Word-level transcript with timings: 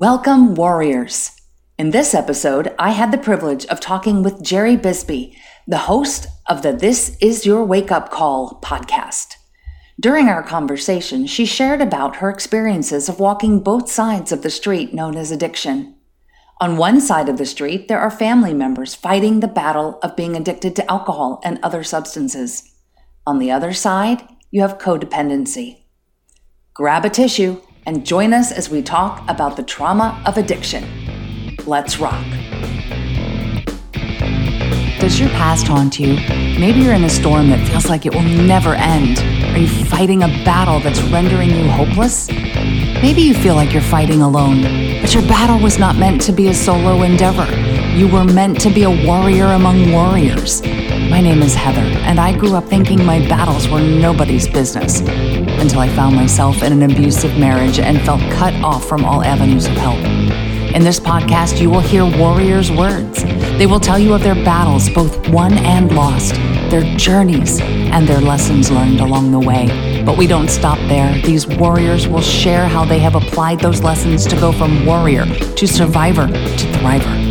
Welcome, 0.00 0.54
warriors. 0.54 1.32
In 1.76 1.90
this 1.90 2.14
episode, 2.14 2.72
I 2.78 2.92
had 2.92 3.10
the 3.10 3.18
privilege 3.18 3.66
of 3.66 3.80
talking 3.80 4.22
with 4.22 4.44
Jeri 4.44 4.80
Bisbee, 4.80 5.36
the 5.66 5.78
host 5.90 6.28
of 6.46 6.62
the 6.62 6.72
This 6.72 7.16
Is 7.20 7.44
Your 7.44 7.64
Wake 7.64 7.90
Up 7.90 8.08
Call 8.08 8.60
podcast. 8.62 9.34
During 9.98 10.28
our 10.28 10.44
conversation, 10.44 11.26
she 11.26 11.44
shared 11.44 11.80
about 11.80 12.18
her 12.18 12.30
experiences 12.30 13.08
of 13.08 13.18
walking 13.18 13.58
both 13.58 13.90
sides 13.90 14.30
of 14.30 14.42
the 14.42 14.50
street 14.50 14.94
known 14.94 15.16
as 15.16 15.32
addiction. 15.32 15.96
On 16.60 16.76
one 16.76 17.00
side 17.00 17.28
of 17.28 17.36
the 17.36 17.44
street, 17.44 17.88
there 17.88 17.98
are 17.98 18.08
family 18.08 18.54
members 18.54 18.94
fighting 18.94 19.40
the 19.40 19.48
battle 19.48 19.98
of 20.04 20.14
being 20.14 20.36
addicted 20.36 20.76
to 20.76 20.88
alcohol 20.88 21.40
and 21.42 21.58
other 21.60 21.82
substances. 21.82 22.72
On 23.26 23.40
the 23.40 23.50
other 23.50 23.72
side, 23.72 24.22
you 24.52 24.60
have 24.60 24.78
codependency. 24.78 25.86
Grab 26.72 27.04
a 27.04 27.10
tissue 27.10 27.60
and 27.88 28.04
join 28.04 28.34
us 28.34 28.52
as 28.52 28.68
we 28.68 28.82
talk 28.82 29.24
about 29.30 29.56
the 29.56 29.62
trauma 29.62 30.22
of 30.26 30.36
addiction. 30.36 30.84
Let's 31.64 31.98
rock. 31.98 32.22
Does 35.00 35.18
your 35.18 35.30
past 35.30 35.66
haunt 35.66 35.98
you? 35.98 36.16
Maybe 36.60 36.80
you're 36.80 36.92
in 36.92 37.04
a 37.04 37.08
storm 37.08 37.48
that 37.48 37.66
feels 37.66 37.88
like 37.88 38.04
it 38.04 38.14
will 38.14 38.20
never 38.20 38.74
end. 38.74 39.18
Are 39.54 39.58
you 39.58 39.86
fighting 39.86 40.22
a 40.22 40.28
battle 40.44 40.80
that's 40.80 41.00
rendering 41.04 41.48
you 41.48 41.66
hopeless? 41.70 42.28
Maybe 42.28 43.22
you 43.22 43.32
feel 43.32 43.54
like 43.54 43.72
you're 43.72 43.80
fighting 43.80 44.20
alone, 44.20 44.60
but 45.00 45.14
your 45.14 45.22
battle 45.22 45.58
was 45.58 45.78
not 45.78 45.96
meant 45.96 46.20
to 46.22 46.32
be 46.32 46.48
a 46.48 46.54
solo 46.54 47.00
endeavor. 47.04 47.50
You 47.96 48.06
were 48.06 48.24
meant 48.24 48.60
to 48.60 48.70
be 48.70 48.82
a 48.82 49.06
warrior 49.06 49.46
among 49.46 49.92
warriors. 49.92 50.60
My 51.10 51.22
name 51.22 51.42
is 51.42 51.54
Heather, 51.54 51.80
and 51.80 52.20
I 52.20 52.36
grew 52.36 52.54
up 52.54 52.64
thinking 52.64 53.04
my 53.04 53.18
battles 53.28 53.66
were 53.68 53.80
nobody's 53.80 54.46
business 54.46 55.00
until 55.00 55.80
I 55.80 55.88
found 55.88 56.14
myself 56.14 56.62
in 56.62 56.72
an 56.72 56.82
abusive 56.82 57.38
marriage 57.38 57.78
and 57.78 58.00
felt 58.02 58.20
cut 58.32 58.54
off 58.62 58.86
from 58.86 59.04
all 59.04 59.24
avenues 59.24 59.66
of 59.66 59.72
help. 59.72 59.98
In 60.74 60.82
this 60.82 61.00
podcast, 61.00 61.60
you 61.60 61.70
will 61.70 61.80
hear 61.80 62.04
warriors' 62.04 62.70
words. 62.70 63.24
They 63.56 63.66
will 63.66 63.80
tell 63.80 63.98
you 63.98 64.12
of 64.12 64.22
their 64.22 64.34
battles, 64.34 64.90
both 64.90 65.28
won 65.30 65.54
and 65.54 65.90
lost, 65.96 66.34
their 66.70 66.84
journeys, 66.96 67.58
and 67.60 68.06
their 68.06 68.20
lessons 68.20 68.70
learned 68.70 69.00
along 69.00 69.32
the 69.32 69.40
way. 69.40 70.02
But 70.04 70.18
we 70.18 70.26
don't 70.26 70.48
stop 70.48 70.78
there. 70.88 71.20
These 71.22 71.46
warriors 71.46 72.06
will 72.06 72.20
share 72.20 72.68
how 72.68 72.84
they 72.84 72.98
have 72.98 73.14
applied 73.14 73.60
those 73.60 73.82
lessons 73.82 74.26
to 74.26 74.36
go 74.36 74.52
from 74.52 74.84
warrior 74.84 75.24
to 75.24 75.66
survivor 75.66 76.26
to 76.26 76.66
thriver. 76.78 77.27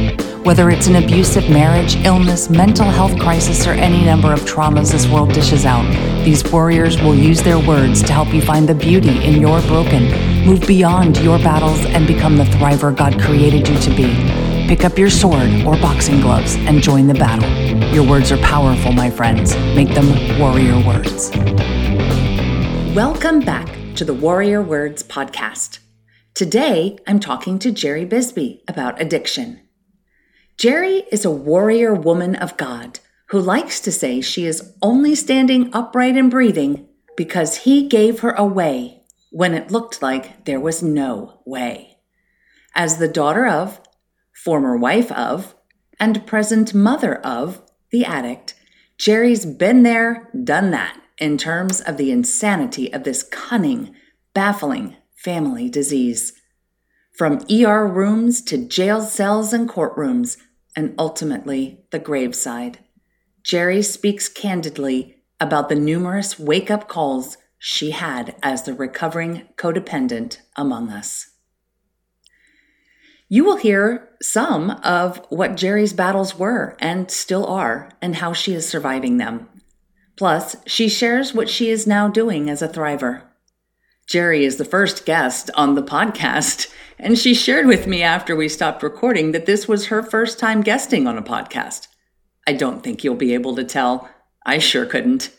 Whether 0.47 0.69
it's 0.69 0.87
an 0.87 0.95
abusive 0.95 1.49
marriage, 1.49 1.97
illness, 2.05 2.49
mental 2.49 2.85
health 2.85 3.19
crisis, 3.19 3.67
or 3.67 3.71
any 3.71 4.05
number 4.05 4.31
of 4.31 4.39
traumas 4.43 4.93
this 4.93 5.05
world 5.05 5.33
dishes 5.33 5.65
out, 5.65 5.83
these 6.23 6.41
warriors 6.49 6.97
will 7.01 7.13
use 7.13 7.41
their 7.41 7.59
words 7.59 8.01
to 8.03 8.13
help 8.13 8.33
you 8.33 8.41
find 8.41 8.65
the 8.65 8.73
beauty 8.73 9.21
in 9.25 9.41
your 9.41 9.59
broken, 9.63 10.05
move 10.45 10.65
beyond 10.65 11.17
your 11.17 11.37
battles, 11.39 11.85
and 11.87 12.07
become 12.07 12.37
the 12.37 12.45
thriver 12.45 12.95
God 12.95 13.19
created 13.19 13.67
you 13.67 13.77
to 13.77 13.89
be. 13.89 14.05
Pick 14.69 14.85
up 14.85 14.97
your 14.97 15.09
sword 15.09 15.49
or 15.65 15.75
boxing 15.81 16.21
gloves 16.21 16.55
and 16.59 16.81
join 16.81 17.07
the 17.07 17.13
battle. 17.13 17.49
Your 17.93 18.07
words 18.07 18.31
are 18.31 18.37
powerful, 18.37 18.93
my 18.93 19.09
friends. 19.09 19.53
Make 19.75 19.89
them 19.89 20.39
warrior 20.39 20.81
words. 20.87 21.29
Welcome 22.95 23.41
back 23.41 23.67
to 23.95 24.05
the 24.05 24.13
Warrior 24.13 24.61
Words 24.61 25.03
podcast. 25.03 25.79
Today, 26.33 26.97
I'm 27.05 27.19
talking 27.19 27.59
to 27.59 27.73
Jeri 27.73 28.07
Bisbee 28.07 28.63
about 28.65 29.01
addiction. 29.01 29.66
Jeri 30.57 31.03
is 31.11 31.23
a 31.23 31.29
warrior 31.29 31.93
woman 31.93 32.35
of 32.35 32.57
God 32.57 32.99
who 33.27 33.39
likes 33.39 33.79
to 33.81 33.91
say 33.91 34.21
she 34.21 34.47
is 34.47 34.73
only 34.81 35.13
standing 35.13 35.69
upright 35.71 36.17
and 36.17 36.31
breathing 36.31 36.87
because 37.15 37.57
he 37.57 37.87
gave 37.87 38.21
her 38.21 38.31
a 38.31 38.45
way 38.45 39.03
when 39.29 39.53
it 39.53 39.69
looked 39.69 40.01
like 40.01 40.45
there 40.45 40.59
was 40.59 40.81
no 40.81 41.41
way. 41.45 41.99
As 42.73 42.97
the 42.97 43.07
daughter 43.07 43.45
of, 43.45 43.79
former 44.33 44.75
wife 44.75 45.11
of, 45.11 45.53
and 45.99 46.25
present 46.25 46.73
mother 46.73 47.15
of 47.23 47.61
the 47.91 48.03
addict, 48.03 48.55
Jeri's 48.97 49.45
been 49.45 49.83
there, 49.83 50.27
done 50.43 50.71
that 50.71 50.99
in 51.19 51.37
terms 51.37 51.81
of 51.81 51.97
the 51.97 52.09
insanity 52.09 52.91
of 52.91 53.03
this 53.03 53.21
cunning, 53.21 53.95
baffling 54.33 54.95
family 55.15 55.69
disease. 55.69 56.33
From 57.15 57.45
ER 57.51 57.87
rooms 57.87 58.41
to 58.43 58.57
jail 58.57 59.01
cells 59.01 59.53
and 59.53 59.69
courtrooms, 59.69 60.37
and 60.77 60.93
ultimately 60.97 61.83
the 61.91 61.99
graveside. 61.99 62.79
Jeri 63.43 63.83
speaks 63.83 64.29
candidly 64.29 65.17
about 65.39 65.67
the 65.67 65.75
numerous 65.75 66.39
wake 66.39 66.71
up 66.71 66.87
calls 66.87 67.37
she 67.57 67.91
had 67.91 68.35
as 68.43 68.63
the 68.63 68.73
recovering 68.73 69.47
codependent 69.57 70.37
among 70.55 70.89
us. 70.89 71.31
You 73.27 73.43
will 73.43 73.57
hear 73.57 74.09
some 74.21 74.71
of 74.83 75.25
what 75.29 75.51
Jeri's 75.51 75.93
battles 75.93 76.37
were 76.37 76.77
and 76.79 77.11
still 77.11 77.45
are, 77.45 77.91
and 78.01 78.15
how 78.15 78.31
she 78.31 78.53
is 78.53 78.69
surviving 78.69 79.17
them. 79.17 79.49
Plus, 80.15 80.55
she 80.65 80.87
shares 80.87 81.33
what 81.33 81.49
she 81.49 81.69
is 81.69 81.85
now 81.85 82.07
doing 82.07 82.49
as 82.49 82.61
a 82.61 82.69
thriver. 82.69 83.23
Jeri 84.07 84.43
is 84.43 84.55
the 84.55 84.63
first 84.63 85.05
guest 85.05 85.51
on 85.55 85.75
the 85.75 85.83
podcast, 85.83 86.71
and 86.97 87.19
she 87.19 87.33
shared 87.33 87.67
with 87.67 87.87
me 87.87 88.01
after 88.01 88.37
we 88.37 88.47
stopped 88.47 88.81
recording 88.81 89.33
that 89.33 89.45
this 89.45 89.67
was 89.67 89.87
her 89.87 90.01
first 90.01 90.39
time 90.39 90.61
guesting 90.61 91.07
on 91.07 91.17
a 91.17 91.21
podcast. 91.21 91.89
I 92.47 92.53
don't 92.53 92.81
think 92.81 93.03
you'll 93.03 93.15
be 93.15 93.33
able 93.33 93.53
to 93.57 93.65
tell. 93.65 94.09
I 94.45 94.59
sure 94.59 94.85
couldn't. 94.85 95.31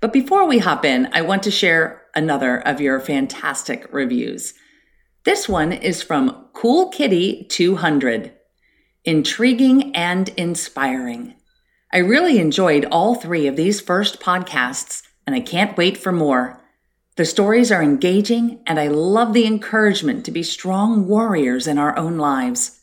But 0.00 0.12
before 0.12 0.46
we 0.46 0.58
hop 0.58 0.84
in, 0.84 1.08
I 1.12 1.22
want 1.22 1.42
to 1.44 1.50
share 1.50 2.02
another 2.14 2.58
of 2.60 2.80
your 2.80 3.00
fantastic 3.00 3.92
reviews. 3.92 4.54
This 5.24 5.48
one 5.48 5.72
is 5.72 6.00
from 6.00 6.46
Cool 6.52 6.90
Kitty 6.90 7.48
200. 7.50 8.32
Intriguing 9.04 9.96
and 9.96 10.28
inspiring. 10.36 11.34
I 11.92 11.98
really 11.98 12.38
enjoyed 12.38 12.84
all 12.84 13.16
three 13.16 13.48
of 13.48 13.56
these 13.56 13.80
first 13.80 14.20
podcasts, 14.20 15.02
and 15.26 15.34
I 15.34 15.40
can't 15.40 15.76
wait 15.76 15.96
for 15.96 16.12
more. 16.12 16.62
The 17.16 17.24
stories 17.24 17.72
are 17.72 17.82
engaging, 17.82 18.60
and 18.66 18.78
I 18.78 18.88
love 18.88 19.32
the 19.32 19.46
encouragement 19.46 20.26
to 20.26 20.30
be 20.30 20.42
strong 20.42 21.08
warriors 21.08 21.66
in 21.66 21.78
our 21.78 21.96
own 21.96 22.18
lives. 22.18 22.82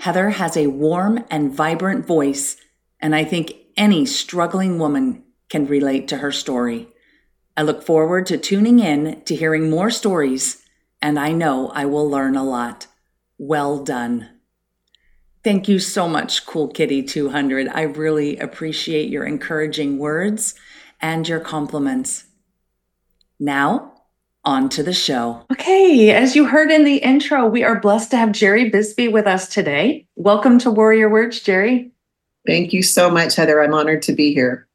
Heather 0.00 0.30
has 0.30 0.58
a 0.58 0.66
warm 0.66 1.24
and 1.30 1.54
vibrant 1.54 2.06
voice, 2.06 2.58
and 3.00 3.14
I 3.14 3.24
think 3.24 3.54
any 3.74 4.04
struggling 4.04 4.78
woman 4.78 5.24
can 5.48 5.66
relate 5.66 6.06
to 6.08 6.18
her 6.18 6.30
story. 6.30 6.88
I 7.56 7.62
look 7.62 7.82
forward 7.82 8.26
to 8.26 8.36
tuning 8.36 8.78
in 8.78 9.22
to 9.22 9.34
hearing 9.34 9.70
more 9.70 9.90
stories, 9.90 10.62
and 11.00 11.18
I 11.18 11.32
know 11.32 11.68
I 11.68 11.86
will 11.86 12.08
learn 12.08 12.36
a 12.36 12.44
lot. 12.44 12.88
Well 13.38 13.82
done. 13.82 14.28
Thank 15.42 15.66
you 15.66 15.78
so 15.78 16.06
much, 16.06 16.44
Cool 16.44 16.68
Kitty 16.68 17.02
200. 17.02 17.68
I 17.68 17.82
really 17.82 18.36
appreciate 18.36 19.08
your 19.08 19.24
encouraging 19.24 19.98
words 19.98 20.54
and 21.00 21.26
your 21.26 21.40
compliments. 21.40 22.24
Now, 23.38 23.92
on 24.44 24.68
to 24.70 24.82
the 24.82 24.92
show. 24.92 25.44
Okay, 25.52 26.10
as 26.10 26.34
you 26.34 26.46
heard 26.46 26.70
in 26.70 26.84
the 26.84 26.96
intro, 26.96 27.46
we 27.46 27.62
are 27.62 27.78
blessed 27.78 28.10
to 28.10 28.16
have 28.16 28.30
Jeri 28.30 28.70
Bisbee 28.70 29.08
with 29.08 29.26
us 29.26 29.48
today. 29.48 30.06
Welcome 30.16 30.58
to 30.60 30.70
Warrior 30.70 31.08
Words, 31.08 31.42
Jeri. 31.42 31.90
Thank 32.46 32.72
you 32.72 32.82
so 32.82 33.10
much, 33.10 33.36
Heather. 33.36 33.62
I'm 33.62 33.74
honored 33.74 34.02
to 34.02 34.12
be 34.12 34.34
here. 34.34 34.66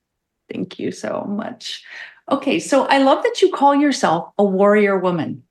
Thank 0.52 0.80
you 0.80 0.92
so 0.92 1.26
much. 1.28 1.84
Okay, 2.32 2.60
so 2.60 2.86
I 2.86 3.00
love 3.00 3.24
that 3.24 3.42
you 3.42 3.52
call 3.52 3.76
yourself 3.76 4.32
a 4.38 4.44
warrior 4.44 4.98
woman. 4.98 5.44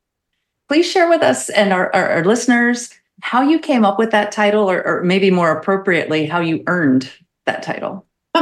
Please 0.68 0.90
share 0.90 1.08
with 1.08 1.22
us 1.22 1.48
and 1.50 1.72
our, 1.72 1.94
our, 1.94 2.08
our 2.08 2.24
listeners 2.24 2.90
how 3.20 3.42
you 3.42 3.58
came 3.58 3.84
up 3.84 3.98
with 3.98 4.10
that 4.10 4.32
title, 4.32 4.70
or, 4.70 4.86
or 4.86 5.02
maybe 5.02 5.30
more 5.30 5.50
appropriately, 5.50 6.26
how 6.26 6.40
you 6.40 6.62
earned 6.66 7.10
that 7.44 7.62
title. 7.62 8.04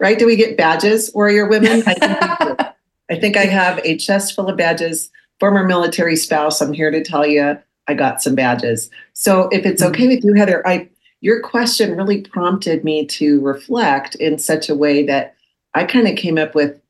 right? 0.00 0.18
Do 0.18 0.26
we 0.26 0.36
get 0.36 0.56
badges, 0.56 1.10
warrior 1.14 1.46
women? 1.46 1.82
I 3.10 3.16
think 3.16 3.36
I 3.36 3.44
have 3.44 3.78
a 3.84 3.96
chest 3.96 4.34
full 4.34 4.48
of 4.48 4.56
badges. 4.56 5.10
Former 5.40 5.64
military 5.64 6.16
spouse, 6.16 6.60
I'm 6.60 6.72
here 6.72 6.90
to 6.90 7.02
tell 7.02 7.26
you 7.26 7.58
I 7.86 7.94
got 7.94 8.22
some 8.22 8.34
badges. 8.34 8.88
So 9.12 9.48
if 9.50 9.66
it's 9.66 9.82
mm-hmm. 9.82 9.92
okay 9.92 10.08
with 10.08 10.24
you, 10.24 10.34
Heather, 10.34 10.66
I 10.66 10.88
your 11.20 11.40
question 11.40 11.96
really 11.96 12.20
prompted 12.20 12.84
me 12.84 13.06
to 13.06 13.40
reflect 13.40 14.14
in 14.16 14.38
such 14.38 14.68
a 14.68 14.74
way 14.74 15.06
that 15.06 15.34
I 15.72 15.84
kind 15.84 16.06
of 16.06 16.16
came 16.16 16.36
up 16.36 16.54
with 16.54 16.80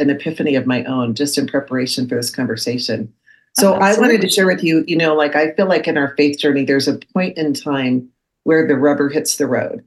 an 0.00 0.10
epiphany 0.10 0.56
of 0.56 0.66
my 0.66 0.84
own 0.84 1.14
just 1.14 1.38
in 1.38 1.46
preparation 1.46 2.08
for 2.08 2.16
this 2.16 2.30
conversation. 2.30 3.12
So 3.52 3.74
oh, 3.74 3.78
I 3.78 3.96
wanted 3.96 4.20
to 4.22 4.28
share 4.28 4.46
with 4.46 4.64
you, 4.64 4.84
you 4.88 4.96
know, 4.96 5.14
like 5.14 5.36
I 5.36 5.52
feel 5.52 5.66
like 5.66 5.86
in 5.86 5.96
our 5.96 6.14
faith 6.16 6.38
journey, 6.38 6.64
there's 6.64 6.88
a 6.88 6.98
point 7.14 7.38
in 7.38 7.54
time 7.54 8.08
where 8.42 8.66
the 8.66 8.74
rubber 8.74 9.08
hits 9.08 9.36
the 9.36 9.46
road, 9.46 9.84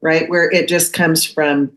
right? 0.00 0.30
Where 0.30 0.50
it 0.50 0.66
just 0.66 0.94
comes 0.94 1.24
from 1.24 1.70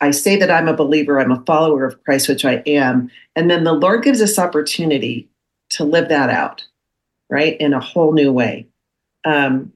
I 0.00 0.10
say 0.10 0.36
that 0.36 0.50
I'm 0.50 0.68
a 0.68 0.76
believer, 0.76 1.20
I'm 1.20 1.32
a 1.32 1.42
follower 1.44 1.84
of 1.84 2.02
Christ, 2.04 2.28
which 2.28 2.44
I 2.44 2.62
am. 2.66 3.10
And 3.36 3.50
then 3.50 3.64
the 3.64 3.72
Lord 3.72 4.02
gives 4.02 4.20
us 4.20 4.38
opportunity 4.38 5.28
to 5.70 5.84
live 5.84 6.08
that 6.08 6.30
out, 6.30 6.64
right, 7.30 7.56
in 7.60 7.72
a 7.72 7.80
whole 7.80 8.12
new 8.12 8.32
way. 8.32 8.66
Um, 9.24 9.72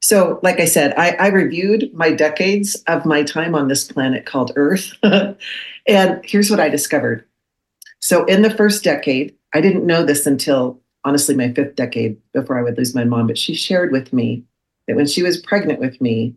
so, 0.00 0.38
like 0.42 0.60
I 0.60 0.64
said, 0.64 0.94
I, 0.96 1.10
I 1.12 1.26
reviewed 1.28 1.92
my 1.92 2.12
decades 2.12 2.76
of 2.86 3.04
my 3.04 3.24
time 3.24 3.54
on 3.54 3.68
this 3.68 3.84
planet 3.84 4.26
called 4.26 4.52
Earth. 4.54 4.92
and 5.86 6.20
here's 6.24 6.50
what 6.50 6.60
I 6.60 6.68
discovered. 6.68 7.24
So, 8.00 8.24
in 8.26 8.42
the 8.42 8.50
first 8.50 8.84
decade, 8.84 9.34
I 9.54 9.60
didn't 9.60 9.86
know 9.86 10.04
this 10.04 10.24
until 10.24 10.80
honestly 11.04 11.34
my 11.34 11.52
fifth 11.52 11.74
decade 11.74 12.16
before 12.32 12.58
I 12.58 12.62
would 12.62 12.78
lose 12.78 12.94
my 12.94 13.04
mom, 13.04 13.26
but 13.26 13.38
she 13.38 13.54
shared 13.54 13.90
with 13.90 14.12
me 14.12 14.44
that 14.86 14.96
when 14.96 15.06
she 15.06 15.22
was 15.22 15.38
pregnant 15.38 15.80
with 15.80 16.00
me, 16.00 16.34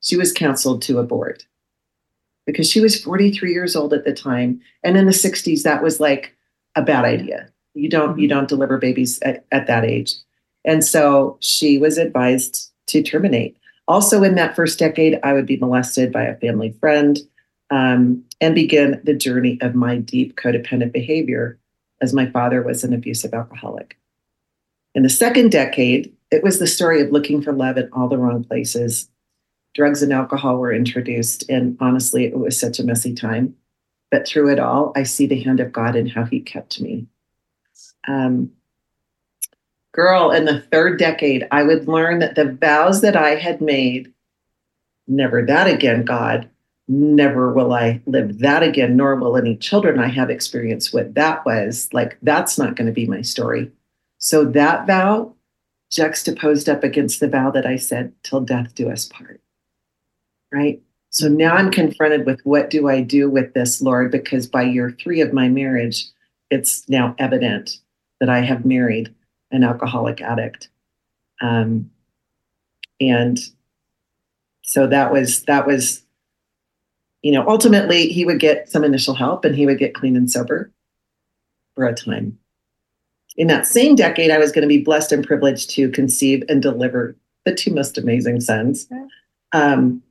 she 0.00 0.16
was 0.16 0.32
counseled 0.32 0.82
to 0.82 0.98
abort 0.98 1.46
because 2.46 2.70
she 2.70 2.80
was 2.80 3.00
43 3.02 3.52
years 3.52 3.74
old 3.74 3.92
at 3.92 4.04
the 4.04 4.12
time. 4.12 4.60
And 4.82 4.96
in 4.96 5.06
the 5.06 5.12
60s, 5.12 5.62
that 5.62 5.82
was 5.82 6.00
like 6.00 6.36
a 6.74 6.82
bad 6.82 7.04
idea. 7.04 7.48
You 7.74 7.88
don't 7.88 8.18
you 8.18 8.28
don't 8.28 8.48
deliver 8.48 8.78
babies 8.78 9.20
at, 9.22 9.44
at 9.50 9.66
that 9.66 9.84
age. 9.84 10.14
And 10.64 10.84
so 10.84 11.36
she 11.40 11.78
was 11.78 11.98
advised 11.98 12.70
to 12.86 13.02
terminate. 13.02 13.56
Also, 13.86 14.22
in 14.22 14.34
that 14.36 14.56
first 14.56 14.78
decade, 14.78 15.18
I 15.22 15.32
would 15.32 15.46
be 15.46 15.56
molested 15.56 16.12
by 16.12 16.22
a 16.22 16.38
family 16.38 16.74
friend 16.80 17.18
um, 17.70 18.24
and 18.40 18.54
begin 18.54 19.00
the 19.04 19.14
journey 19.14 19.58
of 19.60 19.74
my 19.74 19.98
deep 19.98 20.36
codependent 20.36 20.92
behavior 20.92 21.58
as 22.00 22.14
my 22.14 22.26
father 22.30 22.62
was 22.62 22.84
an 22.84 22.94
abusive 22.94 23.34
alcoholic. 23.34 23.98
In 24.94 25.02
the 25.02 25.10
second 25.10 25.50
decade, 25.50 26.14
it 26.30 26.42
was 26.42 26.58
the 26.58 26.66
story 26.66 27.02
of 27.02 27.10
looking 27.10 27.42
for 27.42 27.52
love 27.52 27.76
in 27.76 27.88
all 27.92 28.08
the 28.08 28.18
wrong 28.18 28.44
places. 28.44 29.08
Drugs 29.74 30.02
and 30.02 30.12
alcohol 30.12 30.58
were 30.58 30.72
introduced, 30.72 31.48
and 31.50 31.76
honestly, 31.80 32.24
it 32.24 32.38
was 32.38 32.58
such 32.58 32.78
a 32.78 32.84
messy 32.84 33.14
time. 33.14 33.56
But 34.10 34.26
through 34.26 34.52
it 34.52 34.60
all, 34.60 34.92
I 34.94 35.02
see 35.02 35.26
the 35.26 35.42
hand 35.42 35.60
of 35.60 35.72
God 35.72 35.96
and 35.96 36.10
how 36.10 36.24
He 36.24 36.40
kept 36.40 36.80
me. 36.80 37.06
Um, 38.06 38.52
girl, 39.92 40.30
in 40.30 40.44
the 40.44 40.60
third 40.60 40.98
decade, 40.98 41.48
I 41.50 41.64
would 41.64 41.88
learn 41.88 42.20
that 42.20 42.36
the 42.36 42.52
vows 42.52 43.00
that 43.00 43.16
I 43.16 43.34
had 43.34 43.60
made, 43.60 44.12
never 45.08 45.44
that 45.44 45.66
again, 45.66 46.04
God, 46.04 46.48
never 46.86 47.52
will 47.52 47.72
I 47.72 48.00
live 48.06 48.38
that 48.40 48.62
again, 48.62 48.96
nor 48.96 49.16
will 49.16 49.36
any 49.36 49.56
children 49.56 49.98
I 49.98 50.08
have 50.08 50.30
experience 50.30 50.92
what 50.92 51.14
that 51.14 51.44
was. 51.44 51.88
Like, 51.92 52.18
that's 52.22 52.58
not 52.58 52.76
going 52.76 52.86
to 52.86 52.92
be 52.92 53.06
my 53.06 53.22
story. 53.22 53.72
So 54.18 54.44
that 54.44 54.86
vow 54.86 55.34
juxtaposed 55.90 56.68
up 56.68 56.84
against 56.84 57.20
the 57.20 57.28
vow 57.28 57.50
that 57.50 57.66
I 57.66 57.76
said, 57.76 58.12
till 58.22 58.40
death 58.40 58.74
do 58.74 58.90
us 58.90 59.06
part. 59.06 59.40
Right? 60.54 60.80
So 61.10 61.28
now 61.28 61.54
I'm 61.54 61.70
confronted 61.70 62.26
with 62.26 62.40
what 62.44 62.70
do 62.70 62.88
I 62.88 63.00
do 63.00 63.28
with 63.28 63.54
this, 63.54 63.82
Lord? 63.82 64.12
Because 64.12 64.46
by 64.46 64.62
year 64.62 64.96
three 65.00 65.20
of 65.20 65.32
my 65.32 65.48
marriage, 65.48 66.06
it's 66.50 66.88
now 66.88 67.14
evident 67.18 67.78
that 68.20 68.28
I 68.28 68.40
have 68.40 68.64
married 68.64 69.12
an 69.50 69.64
alcoholic 69.64 70.20
addict. 70.20 70.68
Um, 71.40 71.90
and 73.00 73.38
so 74.62 74.86
that 74.86 75.12
was 75.12 75.42
that 75.44 75.66
was 75.66 76.02
you 77.22 77.32
know 77.32 77.46
ultimately 77.48 78.08
he 78.08 78.24
would 78.24 78.40
get 78.40 78.68
some 78.68 78.84
initial 78.84 79.14
help 79.14 79.44
and 79.44 79.54
he 79.54 79.66
would 79.66 79.78
get 79.78 79.94
clean 79.94 80.16
and 80.16 80.30
sober 80.30 80.72
for 81.74 81.86
a 81.86 81.94
time 81.94 82.38
in 83.36 83.46
that 83.46 83.66
same 83.66 83.94
decade 83.94 84.30
i 84.30 84.38
was 84.38 84.52
going 84.52 84.62
to 84.62 84.68
be 84.68 84.82
blessed 84.82 85.12
and 85.12 85.26
privileged 85.26 85.70
to 85.70 85.90
conceive 85.90 86.42
and 86.48 86.62
deliver 86.62 87.16
the 87.44 87.54
two 87.54 87.72
most 87.72 87.98
amazing 87.98 88.40
sons 88.40 88.88
um, 89.52 90.02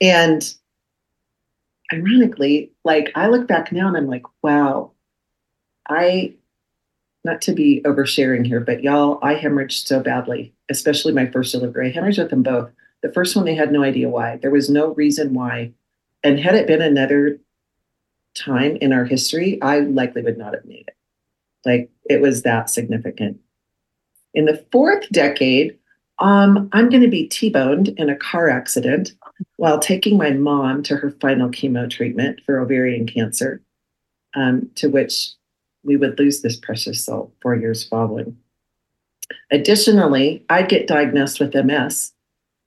and 0.00 0.54
ironically 1.92 2.72
like 2.84 3.10
i 3.14 3.26
look 3.26 3.46
back 3.46 3.70
now 3.72 3.88
and 3.88 3.96
i'm 3.96 4.06
like 4.06 4.24
wow 4.42 4.90
i 5.88 6.34
not 7.24 7.40
to 7.42 7.52
be 7.52 7.80
oversharing 7.84 8.46
here, 8.46 8.60
but 8.60 8.82
y'all, 8.82 9.18
I 9.22 9.34
hemorrhaged 9.34 9.86
so 9.86 10.00
badly, 10.00 10.52
especially 10.68 11.12
my 11.12 11.26
first 11.26 11.52
delivery. 11.52 11.88
I 11.88 11.92
hemorrhaged 11.92 12.18
with 12.18 12.30
them 12.30 12.42
both. 12.42 12.70
The 13.02 13.12
first 13.12 13.34
one, 13.34 13.44
they 13.44 13.54
had 13.54 13.72
no 13.72 13.82
idea 13.82 14.08
why. 14.08 14.36
There 14.36 14.50
was 14.50 14.70
no 14.70 14.94
reason 14.94 15.34
why. 15.34 15.72
And 16.22 16.38
had 16.38 16.54
it 16.54 16.66
been 16.66 16.82
another 16.82 17.38
time 18.34 18.76
in 18.76 18.92
our 18.92 19.04
history, 19.04 19.60
I 19.62 19.80
likely 19.80 20.22
would 20.22 20.38
not 20.38 20.54
have 20.54 20.64
made 20.64 20.88
it. 20.88 20.96
Like 21.64 21.90
it 22.08 22.20
was 22.20 22.42
that 22.42 22.68
significant. 22.68 23.40
In 24.34 24.44
the 24.44 24.64
fourth 24.70 25.08
decade, 25.10 25.78
um, 26.18 26.68
I'm 26.72 26.90
going 26.90 27.02
to 27.02 27.08
be 27.08 27.26
T 27.26 27.48
boned 27.48 27.88
in 27.88 28.10
a 28.10 28.16
car 28.16 28.50
accident 28.50 29.14
while 29.56 29.78
taking 29.78 30.16
my 30.16 30.30
mom 30.30 30.82
to 30.84 30.96
her 30.96 31.10
final 31.20 31.48
chemo 31.48 31.88
treatment 31.88 32.40
for 32.44 32.58
ovarian 32.58 33.06
cancer, 33.06 33.62
um, 34.34 34.70
to 34.76 34.88
which 34.88 35.30
we 35.82 35.96
would 35.96 36.18
lose 36.18 36.40
this 36.40 36.56
precious 36.56 37.04
soul 37.04 37.32
four 37.42 37.54
years 37.54 37.84
following. 37.84 38.36
Additionally, 39.50 40.44
I'd 40.48 40.68
get 40.68 40.86
diagnosed 40.86 41.40
with 41.40 41.54
MS 41.54 42.12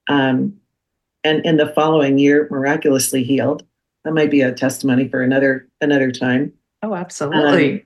um, 0.08 0.58
and 1.24 1.44
in 1.44 1.56
the 1.56 1.68
following 1.68 2.18
year 2.18 2.48
miraculously 2.50 3.22
healed. 3.22 3.64
That 4.04 4.14
might 4.14 4.30
be 4.30 4.40
a 4.40 4.52
testimony 4.52 5.08
for 5.08 5.22
another 5.22 5.68
another 5.80 6.10
time. 6.10 6.52
Oh, 6.82 6.94
absolutely. 6.94 7.84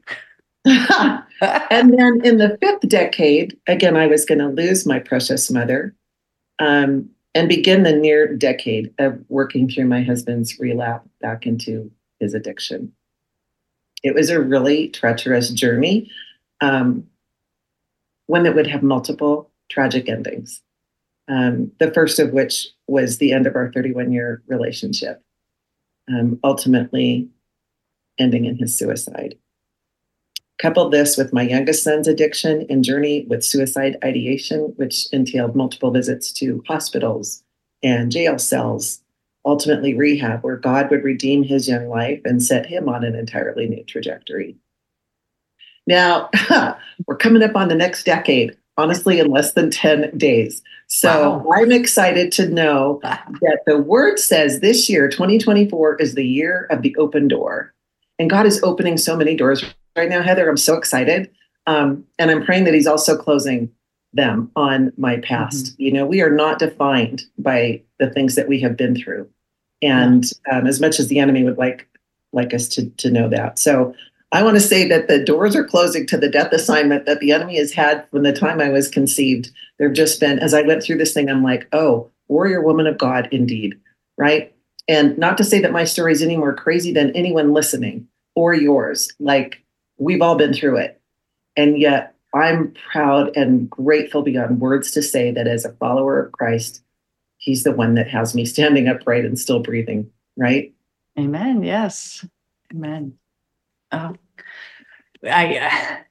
Um, 0.66 1.24
and 1.70 1.98
then 1.98 2.20
in 2.24 2.38
the 2.38 2.56
fifth 2.60 2.88
decade, 2.88 3.58
again, 3.66 3.96
I 3.96 4.06
was 4.06 4.24
going 4.24 4.38
to 4.38 4.48
lose 4.48 4.86
my 4.86 4.98
precious 4.98 5.50
mother 5.50 5.94
um, 6.58 7.08
and 7.34 7.48
begin 7.48 7.82
the 7.82 7.92
near 7.92 8.34
decade 8.36 8.92
of 8.98 9.18
working 9.28 9.68
through 9.68 9.86
my 9.86 10.02
husband's 10.02 10.58
relapse 10.58 11.08
back 11.20 11.46
into 11.46 11.90
his 12.20 12.34
addiction 12.34 12.92
it 14.02 14.14
was 14.14 14.30
a 14.30 14.40
really 14.40 14.88
treacherous 14.88 15.50
journey, 15.50 16.10
um, 16.60 17.06
one 18.26 18.42
that 18.42 18.54
would 18.54 18.66
have 18.66 18.82
multiple 18.82 19.50
tragic 19.68 20.08
endings. 20.08 20.62
Um, 21.28 21.70
the 21.78 21.92
first 21.92 22.18
of 22.18 22.32
which 22.32 22.68
was 22.88 23.18
the 23.18 23.32
end 23.32 23.46
of 23.46 23.54
our 23.54 23.70
31 23.72 24.12
year 24.12 24.42
relationship, 24.46 25.22
um, 26.08 26.38
ultimately 26.42 27.28
ending 28.18 28.44
in 28.44 28.56
his 28.56 28.76
suicide. 28.76 29.36
Couple 30.62 30.88
this 30.90 31.16
with 31.16 31.32
my 31.32 31.42
youngest 31.42 31.82
son's 31.82 32.06
addiction 32.06 32.66
and 32.70 32.84
journey 32.84 33.26
with 33.28 33.44
suicide 33.44 33.96
ideation, 34.04 34.72
which 34.76 35.08
entailed 35.12 35.56
multiple 35.56 35.90
visits 35.90 36.30
to 36.34 36.62
hospitals 36.68 37.42
and 37.82 38.12
jail 38.12 38.38
cells 38.38 39.00
ultimately 39.44 39.92
rehab, 39.92 40.44
where 40.44 40.56
God 40.56 40.88
would 40.88 41.02
redeem 41.02 41.42
his 41.42 41.66
young 41.66 41.88
life 41.88 42.20
and 42.24 42.40
set 42.40 42.64
him 42.64 42.88
on 42.88 43.02
an 43.02 43.16
entirely 43.16 43.68
new 43.68 43.82
trajectory. 43.82 44.54
Now, 45.88 46.30
we're 47.08 47.16
coming 47.16 47.42
up 47.42 47.56
on 47.56 47.66
the 47.66 47.74
next 47.74 48.04
decade, 48.04 48.56
honestly, 48.78 49.18
in 49.18 49.32
less 49.32 49.54
than 49.54 49.68
10 49.68 50.16
days. 50.16 50.62
So 50.86 51.38
wow. 51.38 51.52
I'm 51.56 51.72
excited 51.72 52.30
to 52.32 52.48
know 52.48 53.00
that 53.02 53.62
the 53.66 53.78
word 53.78 54.20
says 54.20 54.60
this 54.60 54.88
year, 54.88 55.08
2024, 55.08 55.96
is 55.96 56.14
the 56.14 56.24
year 56.24 56.68
of 56.70 56.82
the 56.82 56.94
open 56.98 57.26
door. 57.26 57.74
And 58.20 58.30
God 58.30 58.46
is 58.46 58.62
opening 58.62 58.96
so 58.96 59.16
many 59.16 59.34
doors 59.34 59.64
right 59.96 60.08
now, 60.08 60.22
Heather. 60.22 60.48
I'm 60.48 60.56
so 60.56 60.76
excited. 60.76 61.30
Um, 61.66 62.04
and 62.18 62.30
I'm 62.30 62.44
praying 62.44 62.64
that 62.64 62.74
He's 62.74 62.86
also 62.86 63.16
closing 63.16 63.70
them 64.12 64.50
on 64.56 64.92
my 64.96 65.18
past. 65.18 65.66
Mm-hmm. 65.66 65.82
You 65.82 65.92
know, 65.92 66.06
we 66.06 66.20
are 66.20 66.30
not 66.30 66.58
defined 66.58 67.24
by 67.38 67.82
the 67.98 68.10
things 68.10 68.34
that 68.34 68.48
we 68.48 68.60
have 68.60 68.76
been 68.76 68.94
through. 68.94 69.28
And 69.80 70.24
um, 70.50 70.66
as 70.66 70.80
much 70.80 71.00
as 71.00 71.08
the 71.08 71.18
enemy 71.18 71.44
would 71.44 71.58
like 71.58 71.88
like 72.32 72.54
us 72.54 72.68
to 72.68 72.88
to 72.90 73.10
know 73.10 73.28
that. 73.28 73.58
So 73.58 73.94
I 74.32 74.42
want 74.42 74.56
to 74.56 74.60
say 74.60 74.88
that 74.88 75.08
the 75.08 75.22
doors 75.22 75.54
are 75.54 75.64
closing 75.64 76.06
to 76.06 76.16
the 76.16 76.28
death 76.28 76.52
assignment 76.52 77.04
that 77.04 77.20
the 77.20 77.32
enemy 77.32 77.58
has 77.58 77.72
had 77.72 78.08
from 78.10 78.22
the 78.22 78.32
time 78.32 78.60
I 78.60 78.70
was 78.70 78.88
conceived. 78.88 79.50
There've 79.78 79.92
just 79.92 80.20
been, 80.20 80.38
as 80.38 80.54
I 80.54 80.62
went 80.62 80.82
through 80.82 80.96
this 80.96 81.12
thing, 81.12 81.28
I'm 81.28 81.42
like, 81.42 81.68
oh, 81.72 82.10
warrior 82.28 82.62
woman 82.62 82.86
of 82.86 82.96
God, 82.96 83.28
indeed. 83.30 83.74
Right. 84.16 84.54
And 84.88 85.16
not 85.18 85.36
to 85.38 85.44
say 85.44 85.60
that 85.60 85.70
my 85.70 85.84
story 85.84 86.12
is 86.12 86.22
any 86.22 86.38
more 86.38 86.54
crazy 86.54 86.92
than 86.92 87.14
anyone 87.14 87.52
listening 87.52 88.08
or 88.34 88.54
yours. 88.54 89.12
Like 89.20 89.62
we've 89.98 90.22
all 90.22 90.36
been 90.36 90.54
through 90.54 90.78
it. 90.78 91.00
And 91.56 91.78
yet 91.78 92.14
I'm 92.34 92.74
proud 92.90 93.36
and 93.36 93.68
grateful 93.68 94.22
beyond 94.22 94.60
words 94.60 94.90
to 94.92 95.02
say 95.02 95.30
that 95.32 95.46
as 95.46 95.64
a 95.64 95.72
follower 95.72 96.24
of 96.24 96.32
Christ, 96.32 96.82
He's 97.42 97.64
the 97.64 97.72
one 97.72 97.94
that 97.96 98.08
has 98.08 98.36
me 98.36 98.44
standing 98.46 98.88
upright 98.88 99.24
and 99.24 99.38
still 99.38 99.58
breathing, 99.58 100.10
right? 100.36 100.72
Amen. 101.18 101.64
Yes. 101.64 102.24
Amen. 102.72 103.18
Oh, 103.90 104.14
I, 105.24 106.04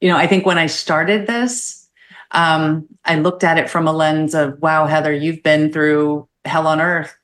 you 0.00 0.08
know, 0.08 0.16
I 0.16 0.26
think 0.26 0.46
when 0.46 0.58
I 0.58 0.66
started 0.66 1.26
this, 1.26 1.88
um, 2.32 2.88
I 3.04 3.16
looked 3.16 3.44
at 3.44 3.58
it 3.58 3.70
from 3.70 3.86
a 3.86 3.92
lens 3.92 4.34
of, 4.34 4.60
wow, 4.60 4.86
Heather, 4.86 5.12
you've 5.12 5.42
been 5.42 5.72
through 5.72 6.26
hell 6.44 6.66
on 6.66 6.80
earth. 6.80 7.14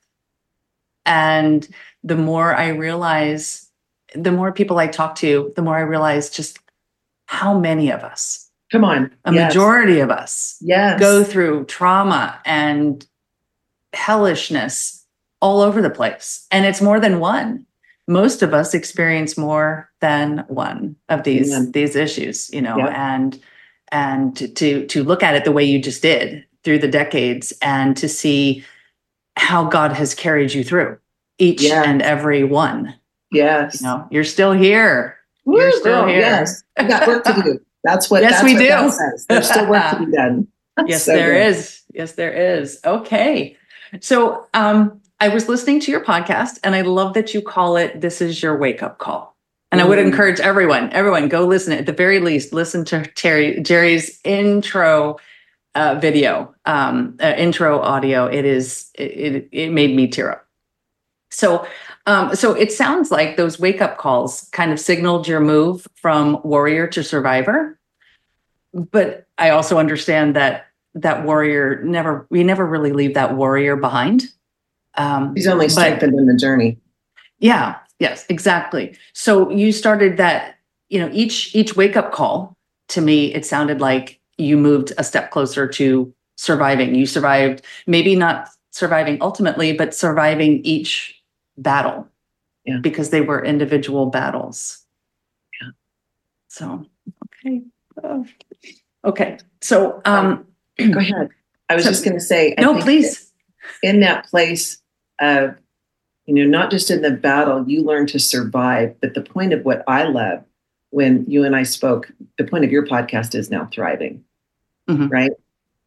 And 1.05 1.67
the 2.03 2.15
more 2.15 2.55
I 2.55 2.69
realize, 2.69 3.64
the 4.15 4.31
more 4.31 4.51
people 4.51 4.79
I 4.79 4.87
talk 4.87 5.15
to, 5.15 5.51
the 5.55 5.61
more 5.61 5.77
I 5.77 5.81
realize 5.81 6.29
just 6.29 6.59
how 7.27 7.57
many 7.57 7.91
of 7.91 8.03
us 8.03 8.45
Come 8.71 8.83
on. 8.83 9.11
A 9.25 9.33
yes. 9.33 9.49
majority 9.53 9.99
of 9.99 10.09
us 10.09 10.57
yes. 10.61 10.99
go 10.99 11.23
through 11.23 11.65
trauma 11.65 12.39
and 12.45 13.05
hellishness 13.93 15.05
all 15.41 15.61
over 15.61 15.81
the 15.81 15.89
place. 15.89 16.45
And 16.51 16.65
it's 16.65 16.81
more 16.81 16.99
than 16.99 17.19
one. 17.19 17.65
Most 18.07 18.41
of 18.41 18.53
us 18.53 18.73
experience 18.73 19.37
more 19.37 19.89
than 19.99 20.43
one 20.47 20.95
of 21.09 21.23
these 21.23 21.51
Amen. 21.51 21.71
these 21.71 21.95
issues, 21.95 22.51
you 22.53 22.61
know, 22.61 22.77
yep. 22.77 22.91
and 22.93 23.41
and 23.91 24.35
to, 24.57 24.85
to 24.87 25.03
look 25.03 25.23
at 25.23 25.35
it 25.35 25.43
the 25.45 25.51
way 25.51 25.63
you 25.63 25.79
just 25.79 26.01
did 26.01 26.43
through 26.63 26.79
the 26.79 26.87
decades 26.87 27.53
and 27.61 27.95
to 27.97 28.09
see 28.09 28.63
how 29.37 29.63
God 29.63 29.93
has 29.93 30.13
carried 30.13 30.53
you 30.53 30.63
through 30.63 30.97
each 31.37 31.63
and 31.63 32.01
every 32.01 32.43
one. 32.43 32.93
Yes. 33.35 33.81
You 33.81 33.87
know, 33.87 34.07
you're 34.11 34.23
still 34.23 34.51
here. 34.53 35.17
Woo, 35.45 35.59
you're 35.59 35.71
still 35.71 36.01
girl, 36.01 36.07
here. 36.07 36.19
Yes. 36.19 36.63
I 36.77 36.87
got 36.87 37.07
work 37.07 37.23
to 37.25 37.33
do. 37.43 37.59
That's 37.83 38.09
what. 38.09 38.23
Yes, 38.23 38.31
that's 38.33 38.43
we 38.45 38.53
what 38.53 38.59
do. 38.59 38.67
that 38.67 38.91
says. 38.93 39.25
There's 39.27 39.49
still 39.49 39.69
work 39.69 39.91
to 39.91 40.05
be 40.05 40.11
done. 40.15 40.47
yes 40.87 41.03
So 41.05 41.13
there 41.13 41.33
good. 41.33 41.47
is 41.47 41.81
yes 41.93 42.11
there 42.13 42.33
is 42.33 42.79
okay 42.83 43.55
so 44.01 44.45
um 44.53 44.99
i 45.21 45.29
was 45.29 45.47
listening 45.47 45.79
to 45.79 45.89
your 45.91 46.03
podcast 46.03 46.59
and 46.65 46.75
i 46.75 46.81
love 46.81 47.13
that 47.13 47.33
you 47.33 47.41
call 47.41 47.77
it 47.77 48.01
this 48.01 48.19
is 48.21 48.43
your 48.43 48.57
wake 48.57 48.83
up 48.83 48.97
call 48.97 49.37
and 49.71 49.79
i 49.79 49.85
would 49.85 49.97
Mm. 49.99 50.07
encourage 50.07 50.41
everyone 50.41 50.91
everyone 50.91 51.29
go 51.29 51.45
listen 51.45 51.71
at 51.71 51.85
the 51.85 51.93
very 51.93 52.19
least 52.19 52.51
listen 52.51 52.83
to 52.85 53.05
terry 53.15 53.55
Jeri's 53.61 54.19
intro 54.25 55.15
uh, 55.75 55.95
video 56.01 56.53
um 56.65 57.15
uh, 57.23 57.33
intro 57.37 57.79
audio 57.79 58.25
it 58.25 58.43
is 58.43 58.89
it, 58.95 59.11
it 59.35 59.49
it 59.53 59.69
made 59.71 59.95
me 59.95 60.07
tear 60.09 60.31
up 60.33 60.45
so 61.31 61.65
um 62.05 62.35
so 62.35 62.53
it 62.53 62.71
sounds 62.71 63.11
like 63.11 63.37
those 63.37 63.59
wake 63.59 63.81
up 63.81 63.97
calls 63.97 64.49
kind 64.51 64.71
of 64.71 64.79
signaled 64.79 65.27
your 65.27 65.39
move 65.39 65.87
from 65.95 66.39
warrior 66.43 66.87
to 66.87 67.03
survivor 67.03 67.77
but 68.75 69.27
I 69.37 69.49
also 69.49 69.77
understand 69.77 70.35
that 70.35 70.67
that 70.93 71.23
warrior 71.23 71.81
never 71.83 72.27
we 72.29 72.43
never 72.43 72.65
really 72.65 72.91
leave 72.91 73.13
that 73.13 73.35
warrior 73.35 73.75
behind. 73.75 74.25
Um, 74.95 75.35
He's 75.35 75.47
only 75.47 75.69
strengthened 75.69 76.17
in 76.17 76.25
the 76.25 76.35
journey. 76.35 76.77
yeah, 77.39 77.77
yes, 77.99 78.25
exactly. 78.29 78.97
So 79.13 79.49
you 79.49 79.71
started 79.71 80.17
that, 80.17 80.55
you 80.89 80.99
know, 80.99 81.09
each 81.13 81.55
each 81.55 81.75
wake 81.75 81.97
up 81.97 82.11
call 82.11 82.55
to 82.89 83.01
me, 83.01 83.33
it 83.33 83.45
sounded 83.45 83.81
like 83.81 84.19
you 84.37 84.57
moved 84.57 84.93
a 84.97 85.03
step 85.03 85.31
closer 85.31 85.67
to 85.67 86.13
surviving. 86.37 86.95
You 86.95 87.05
survived, 87.05 87.61
maybe 87.87 88.15
not 88.15 88.49
surviving 88.71 89.17
ultimately, 89.21 89.73
but 89.73 89.95
surviving 89.95 90.61
each 90.63 91.14
battle. 91.57 92.07
Yeah. 92.65 92.77
Because 92.81 93.09
they 93.11 93.21
were 93.21 93.43
individual 93.43 94.07
battles. 94.07 94.85
Yeah. 95.61 95.69
So 96.47 96.85
okay. 97.45 97.61
Uh, 98.03 98.23
okay. 99.03 99.37
So 99.61 100.01
um 100.05 100.45
Go 100.77 100.99
ahead. 100.99 101.29
I 101.69 101.75
was 101.75 101.83
So- 101.85 101.91
just 101.91 102.03
going 102.03 102.15
to 102.15 102.21
say. 102.23 102.53
I 102.57 102.61
no, 102.61 102.79
please. 102.81 103.31
that 103.81 103.87
In 103.89 103.99
that 104.01 104.25
place 104.25 104.79
of, 105.21 105.55
you 106.25 106.33
know, 106.35 106.45
not 106.45 106.69
just 106.69 106.91
in 106.91 107.01
the 107.01 107.11
battle, 107.11 107.63
you 107.69 107.81
learn 107.83 108.07
to 108.07 108.19
survive. 108.19 108.95
But 108.99 109.13
the 109.13 109.21
point 109.21 109.53
of 109.53 109.63
what 109.63 109.83
I 109.87 110.03
love 110.03 110.43
when 110.89 111.25
you 111.29 111.43
and 111.45 111.55
I 111.55 111.63
spoke, 111.63 112.11
the 112.37 112.43
point 112.43 112.65
of 112.65 112.71
your 112.71 112.85
podcast 112.85 113.35
is 113.35 113.49
now 113.49 113.67
thriving, 113.71 114.23
Mhm. 114.89 115.09
right? 115.09 115.31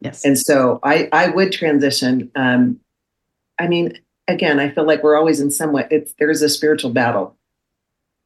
Yes. 0.01 0.23
And 0.25 0.37
so 0.39 0.79
I, 0.83 1.07
I 1.13 1.29
would 1.29 1.51
transition. 1.51 2.31
Um, 2.35 2.79
I 3.59 3.67
mean, 3.67 3.99
again, 4.29 4.59
I 4.59 4.69
feel 4.69 4.85
like 4.85 5.03
we're 5.03 5.17
always 5.17 5.39
in 5.39 5.51
some 5.51 5.73
way, 5.73 5.87
It's 5.91 6.13
there's 6.19 6.41
a 6.41 6.49
spiritual 6.49 6.91
battle 6.91 7.35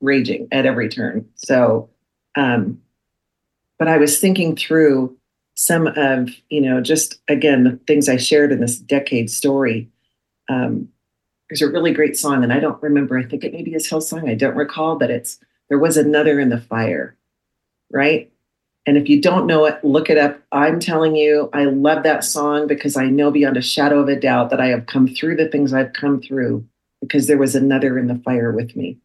raging 0.02 0.48
at 0.52 0.66
every 0.66 0.90
turn. 0.90 1.28
So, 1.36 1.90
um, 2.36 2.80
but 3.80 3.88
I 3.88 3.98
was 3.98 4.20
thinking 4.20 4.56
through 4.56 5.18
some 5.56 5.88
of 5.88 6.30
you 6.50 6.62
know 6.62 6.82
just 6.82 7.22
again 7.28 7.64
the 7.64 7.80
things 7.88 8.10
I 8.10 8.18
shared 8.18 8.52
in 8.52 8.60
this 8.60 8.78
decade 8.78 9.30
story. 9.30 9.90
Um, 10.50 10.90
there's 11.50 11.62
a 11.62 11.72
really 11.72 11.94
great 11.94 12.18
song, 12.18 12.44
and 12.44 12.52
I 12.52 12.60
don't 12.60 12.82
remember. 12.82 13.18
I 13.18 13.24
think 13.24 13.44
it 13.44 13.54
maybe 13.54 13.74
is 13.74 13.90
Hillsong. 13.90 14.30
I 14.30 14.36
don't 14.36 14.56
recall, 14.56 14.98
but 14.98 15.12
it's 15.12 15.40
there 15.70 15.80
was 15.80 15.98
another 15.98 16.40
in 16.40 16.50
the 16.50 16.60
fire, 16.60 17.16
right? 17.92 18.33
And 18.86 18.98
if 18.98 19.08
you 19.08 19.22
don't 19.22 19.48
know 19.48 19.66
it, 19.66 19.84
look 19.84 20.10
it 20.10 20.18
up. 20.18 20.42
I'm 20.52 20.80
telling 20.80 21.16
you, 21.16 21.50
I 21.54 21.64
love 21.66 22.04
that 22.04 22.24
song 22.24 22.68
because 22.68 22.98
I 22.98 23.06
know 23.06 23.32
beyond 23.32 23.56
a 23.56 23.62
shadow 23.62 24.00
of 24.00 24.10
a 24.10 24.20
doubt 24.20 24.50
that 24.50 24.60
I 24.60 24.68
have 24.68 24.88
come 24.88 25.08
through 25.08 25.38
the 25.38 25.48
things 25.48 25.74
I've 25.74 25.94
come 25.94 26.22
through 26.22 26.66
because 27.00 27.28
there 27.28 27.38
was 27.38 27.56
another 27.56 27.98
in 27.98 28.08
the 28.08 28.16
fire 28.26 28.52
with 28.52 28.76
me, 28.76 28.98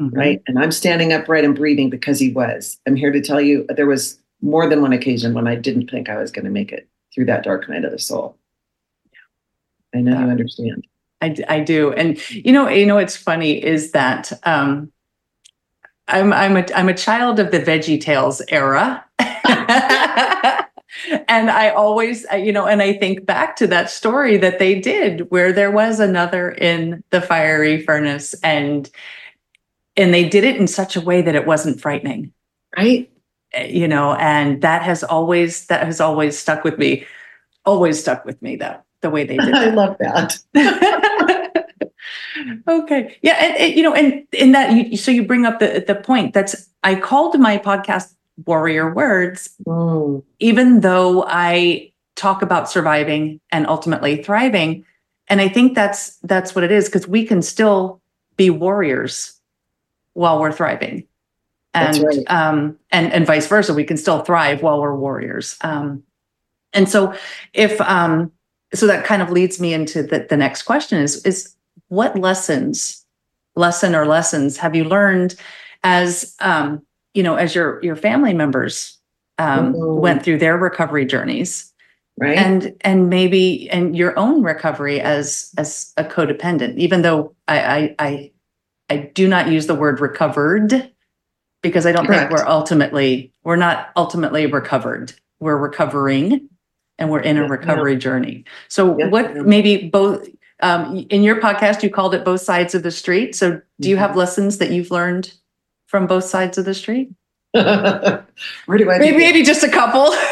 Mhm. 0.00 0.14
right? 0.14 0.42
And 0.46 0.58
I'm 0.58 0.70
standing 0.72 1.12
upright 1.12 1.44
and 1.44 1.54
breathing 1.56 1.88
because 1.88 2.18
he 2.18 2.30
was. 2.30 2.78
I'm 2.86 2.96
here 2.96 3.10
to 3.12 3.20
tell 3.22 3.40
you 3.40 3.64
there 3.70 3.86
was 3.86 4.18
more 4.42 4.68
than 4.68 4.82
one 4.82 4.92
occasion 4.92 5.32
when 5.32 5.46
I 5.46 5.54
didn't 5.54 5.90
think 5.90 6.08
I 6.10 6.18
was 6.18 6.30
going 6.30 6.44
to 6.44 6.50
make 6.50 6.72
it 6.72 6.86
through 7.14 7.26
that 7.26 7.42
dark 7.44 7.68
night 7.68 7.84
of 7.84 7.92
the 7.92 7.98
soul. 7.98 8.36
I 9.94 10.00
know 10.00 10.12
you 10.18 10.26
Yeah. 10.26 10.30
understand. 10.30 10.86
I 11.48 11.60
do. 11.60 11.92
And 11.92 12.18
you 12.30 12.52
know, 12.52 12.68
you 12.68 12.84
know, 12.84 12.96
what's 12.96 13.16
funny 13.16 13.62
is 13.62 13.92
that 13.92 14.32
um, 14.42 14.90
I'm 16.08 16.32
I'm 16.32 16.56
a 16.56 16.66
I'm 16.74 16.88
a 16.88 16.94
child 16.94 17.38
of 17.38 17.52
the 17.52 17.60
Veggie 17.60 18.00
Tales 18.00 18.42
era. 18.48 19.04
and 21.28 21.50
I 21.50 21.70
always, 21.70 22.26
you 22.32 22.52
know, 22.52 22.66
and 22.66 22.82
I 22.82 22.92
think 22.92 23.24
back 23.26 23.56
to 23.56 23.66
that 23.68 23.90
story 23.90 24.36
that 24.38 24.58
they 24.58 24.78
did 24.78 25.30
where 25.30 25.52
there 25.52 25.70
was 25.70 26.00
another 26.00 26.50
in 26.50 27.02
the 27.10 27.20
fiery 27.20 27.82
furnace 27.82 28.34
and 28.42 28.90
and 29.96 30.14
they 30.14 30.26
did 30.26 30.44
it 30.44 30.56
in 30.56 30.66
such 30.66 30.96
a 30.96 31.02
way 31.02 31.20
that 31.22 31.34
it 31.34 31.46
wasn't 31.46 31.80
frightening. 31.80 32.32
Right? 32.76 33.10
uh, 33.56 33.62
You 33.62 33.88
know, 33.88 34.14
and 34.14 34.62
that 34.62 34.82
has 34.82 35.02
always 35.04 35.66
that 35.66 35.84
has 35.84 36.00
always 36.00 36.38
stuck 36.38 36.64
with 36.64 36.78
me. 36.78 37.06
Always 37.64 38.00
stuck 38.00 38.24
with 38.24 38.40
me 38.42 38.56
though, 38.56 38.78
the 39.00 39.10
way 39.10 39.24
they 39.24 39.36
did 39.36 39.54
I 39.54 39.70
love 39.70 39.96
that. 40.00 40.38
okay 42.68 43.16
yeah 43.22 43.34
and, 43.34 43.56
and, 43.56 43.74
you 43.74 43.82
know 43.82 43.94
and 43.94 44.26
in 44.32 44.52
that 44.52 44.72
you 44.72 44.96
so 44.96 45.10
you 45.10 45.24
bring 45.24 45.46
up 45.46 45.58
the 45.60 45.84
the 45.86 45.94
point 45.94 46.32
that's 46.34 46.68
i 46.82 46.94
called 46.94 47.38
my 47.38 47.58
podcast 47.58 48.14
warrior 48.46 48.92
words 48.92 49.50
Mm, 49.66 50.22
even 50.38 50.80
though 50.80 51.24
i 51.26 51.92
talk 52.16 52.42
about 52.42 52.70
surviving 52.70 53.40
and 53.50 53.66
ultimately 53.66 54.22
thriving. 54.22 54.84
And 55.28 55.40
i 55.40 55.48
think 55.48 55.74
that's 55.74 56.16
that's 56.18 56.54
what 56.54 56.64
it 56.64 56.72
is 56.72 56.86
because 56.86 57.08
we 57.08 57.24
can 57.24 57.42
still 57.42 58.00
be 58.36 58.50
warriors 58.50 59.40
while 60.14 60.40
we're 60.40 60.52
thriving. 60.52 61.06
And 61.74 62.02
right. 62.02 62.24
um 62.28 62.78
and 62.90 63.12
and 63.12 63.26
vice 63.26 63.46
versa 63.46 63.72
we 63.74 63.84
can 63.84 63.96
still 63.96 64.20
thrive 64.20 64.62
while 64.62 64.80
we're 64.80 64.96
warriors. 64.96 65.56
Um 65.62 66.02
and 66.72 66.88
so 66.88 67.14
if 67.54 67.80
um 67.80 68.30
so 68.74 68.86
that 68.86 69.04
kind 69.04 69.20
of 69.20 69.30
leads 69.30 69.60
me 69.60 69.74
into 69.74 70.02
the, 70.02 70.26
the 70.28 70.36
next 70.36 70.62
question 70.62 71.00
is 71.00 71.24
is 71.24 71.54
what 71.88 72.18
lessons 72.18 73.04
lesson 73.54 73.94
or 73.94 74.06
lessons 74.06 74.56
have 74.58 74.74
you 74.74 74.84
learned 74.84 75.34
as 75.82 76.36
um 76.40 76.82
you 77.14 77.22
know 77.22 77.36
as 77.36 77.54
your 77.54 77.82
your 77.82 77.96
family 77.96 78.34
members 78.34 78.98
um 79.38 79.74
Mhm. 79.74 80.00
went 80.00 80.22
through 80.22 80.38
their 80.38 80.56
recovery 80.56 81.04
journeys 81.04 81.72
right? 82.18 82.36
and 82.38 82.74
and 82.82 83.08
maybe 83.10 83.68
and 83.70 83.96
your 83.96 84.18
own 84.18 84.42
recovery 84.42 85.00
as 85.00 85.52
as 85.58 85.92
a 85.96 86.04
codependent 86.04 86.76
even 86.76 87.02
though 87.02 87.34
i 87.48 87.60
i 87.60 87.94
i, 87.98 88.30
I 88.90 88.96
do 89.14 89.28
not 89.28 89.48
use 89.48 89.66
the 89.66 89.74
word 89.74 90.00
recovered 90.00 90.90
because 91.62 91.86
i 91.86 91.92
don't 91.92 92.06
Correct. 92.06 92.30
think 92.30 92.38
we're 92.38 92.46
ultimately 92.48 93.32
we're 93.44 93.56
not 93.56 93.90
ultimately 93.96 94.46
recovered 94.46 95.12
we're 95.40 95.56
recovering 95.56 96.48
and 96.98 97.10
we're 97.10 97.20
in 97.20 97.36
a 97.36 97.48
recovery 97.48 97.96
journey 97.96 98.44
so 98.68 98.86
what 99.08 99.34
maybe 99.46 99.88
both 99.88 100.28
um, 100.60 101.04
in 101.10 101.24
your 101.24 101.40
podcast 101.40 101.82
you 101.82 101.90
called 101.90 102.14
it 102.14 102.24
both 102.24 102.40
sides 102.40 102.74
of 102.74 102.82
the 102.84 102.90
street 102.92 103.34
so 103.34 103.60
do 103.80 103.88
you 103.88 103.96
Mm-hmm. 103.96 104.04
have 104.04 104.16
lessons 104.16 104.58
that 104.58 104.70
you've 104.70 104.90
learned 104.92 105.32
from 105.92 106.08
both 106.08 106.24
sides 106.24 106.58
of 106.58 106.64
the 106.64 106.74
street 106.74 107.10
Where 107.52 108.24
do 108.78 108.90
I 108.90 108.98
maybe 108.98 109.18
maybe 109.18 109.42
just 109.44 109.62
a 109.62 109.68
couple 109.68 110.12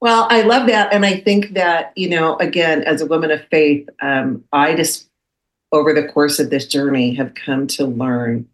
Well, 0.00 0.26
I 0.30 0.42
love 0.42 0.66
that. 0.68 0.92
And 0.92 1.06
I 1.06 1.18
think 1.18 1.54
that, 1.54 1.92
you 1.96 2.08
know, 2.08 2.36
again, 2.36 2.84
as 2.84 3.00
a 3.00 3.06
woman 3.06 3.30
of 3.30 3.44
faith, 3.48 3.88
um, 4.00 4.44
I 4.52 4.74
just, 4.74 5.08
over 5.72 5.92
the 5.92 6.06
course 6.06 6.38
of 6.38 6.50
this 6.50 6.66
journey, 6.66 7.14
have 7.14 7.34
come 7.34 7.66
to 7.68 7.86
learn 7.86 8.46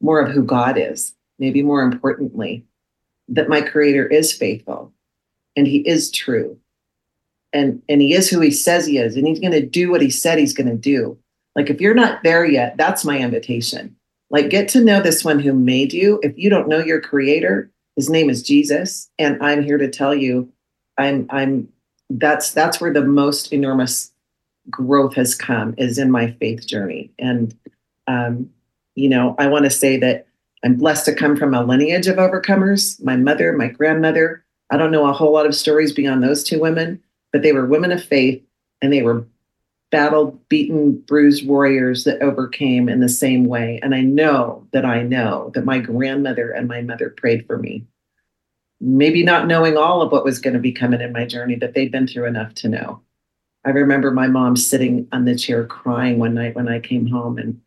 more 0.00 0.20
of 0.20 0.30
who 0.30 0.44
God 0.44 0.78
is. 0.78 1.14
Maybe 1.38 1.62
more 1.62 1.82
importantly, 1.82 2.64
that 3.28 3.48
my 3.48 3.60
creator 3.60 4.06
is 4.06 4.32
faithful 4.32 4.92
and 5.56 5.66
he 5.66 5.78
is 5.78 6.10
true. 6.10 6.58
And, 7.52 7.82
and 7.88 8.02
he 8.02 8.12
is 8.12 8.28
who 8.28 8.40
he 8.40 8.50
says 8.50 8.86
he 8.86 8.98
is. 8.98 9.16
And 9.16 9.26
he's 9.26 9.40
going 9.40 9.52
to 9.52 9.66
do 9.66 9.90
what 9.90 10.02
he 10.02 10.10
said 10.10 10.38
he's 10.38 10.54
going 10.54 10.68
to 10.68 10.76
do. 10.76 11.18
Like, 11.56 11.70
if 11.70 11.80
you're 11.80 11.92
not 11.92 12.22
there 12.22 12.44
yet, 12.44 12.76
that's 12.76 13.04
my 13.04 13.18
invitation. 13.18 13.96
Like, 14.30 14.50
get 14.50 14.68
to 14.70 14.84
know 14.84 15.00
this 15.00 15.24
one 15.24 15.38
who 15.38 15.52
made 15.52 15.92
you. 15.92 16.20
If 16.22 16.36
you 16.36 16.50
don't 16.50 16.68
know 16.68 16.78
your 16.78 17.00
creator, 17.00 17.70
his 17.96 18.10
name 18.10 18.30
is 18.30 18.42
Jesus. 18.42 19.10
And 19.18 19.42
I'm 19.42 19.62
here 19.62 19.78
to 19.78 19.88
tell 19.88 20.14
you, 20.14 20.52
I'm 20.98 21.26
I'm 21.30 21.68
that's 22.10 22.52
that's 22.52 22.80
where 22.80 22.92
the 22.92 23.04
most 23.04 23.52
enormous 23.52 24.12
growth 24.70 25.14
has 25.14 25.34
come 25.34 25.74
is 25.78 25.98
in 25.98 26.10
my 26.10 26.32
faith 26.32 26.66
journey. 26.66 27.10
And 27.18 27.54
um, 28.06 28.50
you 28.94 29.08
know, 29.08 29.34
I 29.38 29.48
want 29.48 29.64
to 29.64 29.70
say 29.70 29.96
that 29.98 30.26
I'm 30.64 30.76
blessed 30.76 31.04
to 31.06 31.14
come 31.14 31.36
from 31.36 31.54
a 31.54 31.64
lineage 31.64 32.06
of 32.06 32.16
overcomers. 32.16 33.02
My 33.02 33.16
mother, 33.16 33.52
my 33.52 33.68
grandmother. 33.68 34.44
I 34.70 34.76
don't 34.76 34.90
know 34.90 35.06
a 35.06 35.12
whole 35.12 35.32
lot 35.32 35.46
of 35.46 35.54
stories 35.54 35.92
beyond 35.92 36.22
those 36.22 36.44
two 36.44 36.60
women, 36.60 37.00
but 37.32 37.42
they 37.42 37.52
were 37.52 37.64
women 37.64 37.92
of 37.92 38.04
faith 38.04 38.42
and 38.82 38.92
they 38.92 39.02
were 39.02 39.26
battled, 39.90 40.48
beaten, 40.48 40.98
bruised 41.00 41.46
warriors 41.46 42.04
that 42.04 42.20
overcame 42.22 42.88
in 42.88 43.00
the 43.00 43.08
same 43.08 43.44
way. 43.44 43.80
And 43.82 43.94
I 43.94 44.02
know 44.02 44.66
that 44.72 44.84
I 44.84 45.02
know 45.02 45.50
that 45.54 45.64
my 45.64 45.78
grandmother 45.78 46.50
and 46.50 46.68
my 46.68 46.82
mother 46.82 47.10
prayed 47.10 47.46
for 47.46 47.58
me 47.58 47.86
maybe 48.80 49.22
not 49.22 49.46
knowing 49.46 49.76
all 49.76 50.02
of 50.02 50.12
what 50.12 50.24
was 50.24 50.38
going 50.38 50.54
to 50.54 50.60
be 50.60 50.72
coming 50.72 51.00
in 51.00 51.12
my 51.12 51.24
journey, 51.24 51.56
but 51.56 51.74
they'd 51.74 51.92
been 51.92 52.06
through 52.06 52.26
enough 52.26 52.54
to 52.54 52.68
know. 52.68 53.00
I 53.64 53.70
remember 53.70 54.10
my 54.10 54.28
mom 54.28 54.56
sitting 54.56 55.08
on 55.12 55.24
the 55.24 55.34
chair 55.34 55.64
crying 55.64 56.18
one 56.18 56.34
night 56.34 56.54
when 56.54 56.68
I 56.68 56.78
came 56.78 57.06
home 57.06 57.38
and 57.38 57.60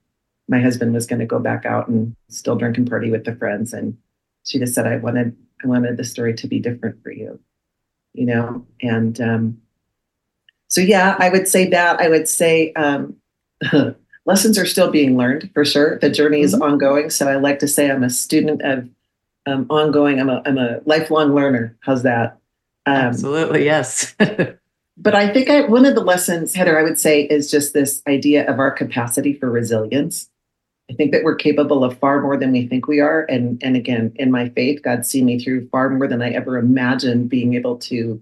my 0.48 0.60
husband 0.60 0.94
was 0.94 1.06
going 1.06 1.20
to 1.20 1.25
go 1.25 1.40
back 1.40 1.66
out 1.66 1.88
and 1.88 2.16
still 2.30 2.56
drink 2.56 2.78
and 2.78 2.90
party 2.90 3.12
with 3.12 3.25
the 3.25 3.36
friends. 3.36 3.74
And 3.74 3.98
she 4.44 4.58
just 4.58 4.74
said, 4.74 4.88
I 4.88 4.98
wanted, 4.98 5.36
I 5.63 5.68
wanted 5.68 5.98
the 5.98 6.04
story 6.04 6.34
to 6.36 6.48
be 6.48 6.60
different 6.60 7.04
for 7.04 7.12
you, 7.12 7.40
you 8.13 8.25
know? 8.25 8.66
And 8.82 9.20
um, 9.22 9.61
so, 10.72 10.80
yeah, 10.80 11.18
I 11.20 11.28
would 11.28 11.50
say 11.50 11.70
that. 11.70 12.00
I 12.00 12.08
would 12.08 12.30
say 12.30 12.72
um, 12.74 13.18
lessons 14.25 14.58
are 14.58 14.66
still 14.66 14.90
being 14.90 15.18
learned 15.18 15.51
for 15.54 15.66
sure. 15.66 16.00
The 16.00 16.10
journey 16.10 16.42
is 16.42 16.54
mm-hmm. 16.54 16.63
ongoing. 16.63 17.10
So 17.10 17.28
I 17.28 17.36
like 17.36 17.60
to 17.60 17.68
say 17.68 17.92
I'm 17.92 18.06
a 18.06 18.10
student 18.10 18.62
of 18.62 18.88
um, 19.46 19.66
ongoing. 19.70 20.22
I'm 20.22 20.30
a, 20.30 20.42
I'm 20.46 20.58
a 20.58 20.80
lifelong 20.86 21.36
learner. 21.36 21.75
How's 21.82 22.04
that? 22.04 22.40
Um, 22.86 22.96
Absolutely. 22.96 23.66
Yes. 23.66 24.16
but 24.98 25.13
I 25.13 25.34
think 25.34 25.50
I, 25.50 25.68
one 25.68 25.86
of 25.86 25.94
the 25.94 26.06
lessons, 26.06 26.54
Heather, 26.54 26.80
I 26.80 26.84
would 26.84 26.98
say 26.98 27.24
is 27.24 27.51
just 27.51 27.74
this 27.74 28.01
idea 28.08 28.50
of 28.50 28.58
our 28.58 28.72
capacity 28.72 29.34
for 29.34 29.51
resilience. 29.51 30.30
I 30.90 30.94
think 30.94 31.12
that 31.12 31.25
we're 31.25 31.36
capable 31.36 31.84
of 31.84 32.00
far 32.00 32.22
more 32.22 32.38
than 32.38 32.54
we 32.54 32.66
think 32.66 32.88
we 32.88 33.01
are. 33.01 33.24
And, 33.24 33.62
and 33.62 33.75
again, 33.75 34.13
in 34.16 34.32
my 34.32 34.48
faith, 34.48 34.84
God's 34.84 35.10
seen 35.10 35.25
me 35.25 35.38
through 35.38 35.68
far 35.68 35.90
more 35.90 36.08
than 36.08 36.22
I 36.22 36.30
ever 36.30 36.58
imagined 36.58 37.30
being 37.30 37.56
able 37.56 37.78
to, 37.80 38.22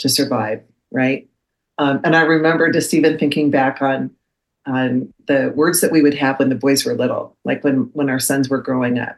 to 0.00 0.08
survive. 0.10 0.62
Right. 0.90 1.30
Um, 1.78 2.00
and 2.04 2.14
I 2.14 2.22
remember 2.22 2.70
just 2.70 2.94
even 2.94 3.18
thinking 3.18 3.50
back 3.50 3.82
on, 3.82 4.10
on 4.66 5.12
the 5.26 5.52
words 5.56 5.80
that 5.80 5.92
we 5.92 6.02
would 6.02 6.14
have 6.14 6.38
when 6.38 6.48
the 6.48 6.54
boys 6.54 6.84
were 6.84 6.94
little, 6.94 7.36
like 7.44 7.64
when, 7.64 7.90
when 7.92 8.10
our 8.10 8.20
sons 8.20 8.48
were 8.48 8.60
growing 8.60 8.98
up. 8.98 9.16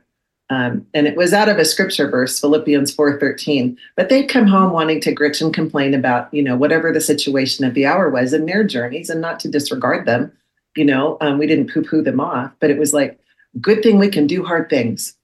Um, 0.50 0.86
and 0.92 1.06
it 1.06 1.16
was 1.16 1.32
out 1.32 1.48
of 1.48 1.58
a 1.58 1.64
scripture 1.64 2.08
verse, 2.08 2.38
Philippians 2.38 2.94
4:13. 2.94 3.76
But 3.96 4.08
they'd 4.08 4.28
come 4.28 4.46
home 4.46 4.72
wanting 4.72 5.00
to 5.00 5.12
gritch 5.12 5.40
and 5.40 5.54
complain 5.54 5.94
about, 5.94 6.32
you 6.34 6.42
know, 6.42 6.56
whatever 6.56 6.92
the 6.92 7.00
situation 7.00 7.64
of 7.64 7.74
the 7.74 7.86
hour 7.86 8.10
was 8.10 8.32
in 8.32 8.44
their 8.44 8.62
journeys, 8.62 9.08
and 9.08 9.20
not 9.20 9.40
to 9.40 9.50
disregard 9.50 10.06
them. 10.06 10.32
You 10.76 10.84
know, 10.84 11.16
um, 11.20 11.38
we 11.38 11.46
didn't 11.46 11.72
poo-poo 11.72 12.02
them 12.02 12.20
off, 12.20 12.52
but 12.60 12.70
it 12.70 12.78
was 12.78 12.92
like, 12.92 13.18
good 13.60 13.82
thing 13.82 13.98
we 13.98 14.08
can 14.08 14.26
do 14.26 14.44
hard 14.44 14.68
things, 14.68 15.16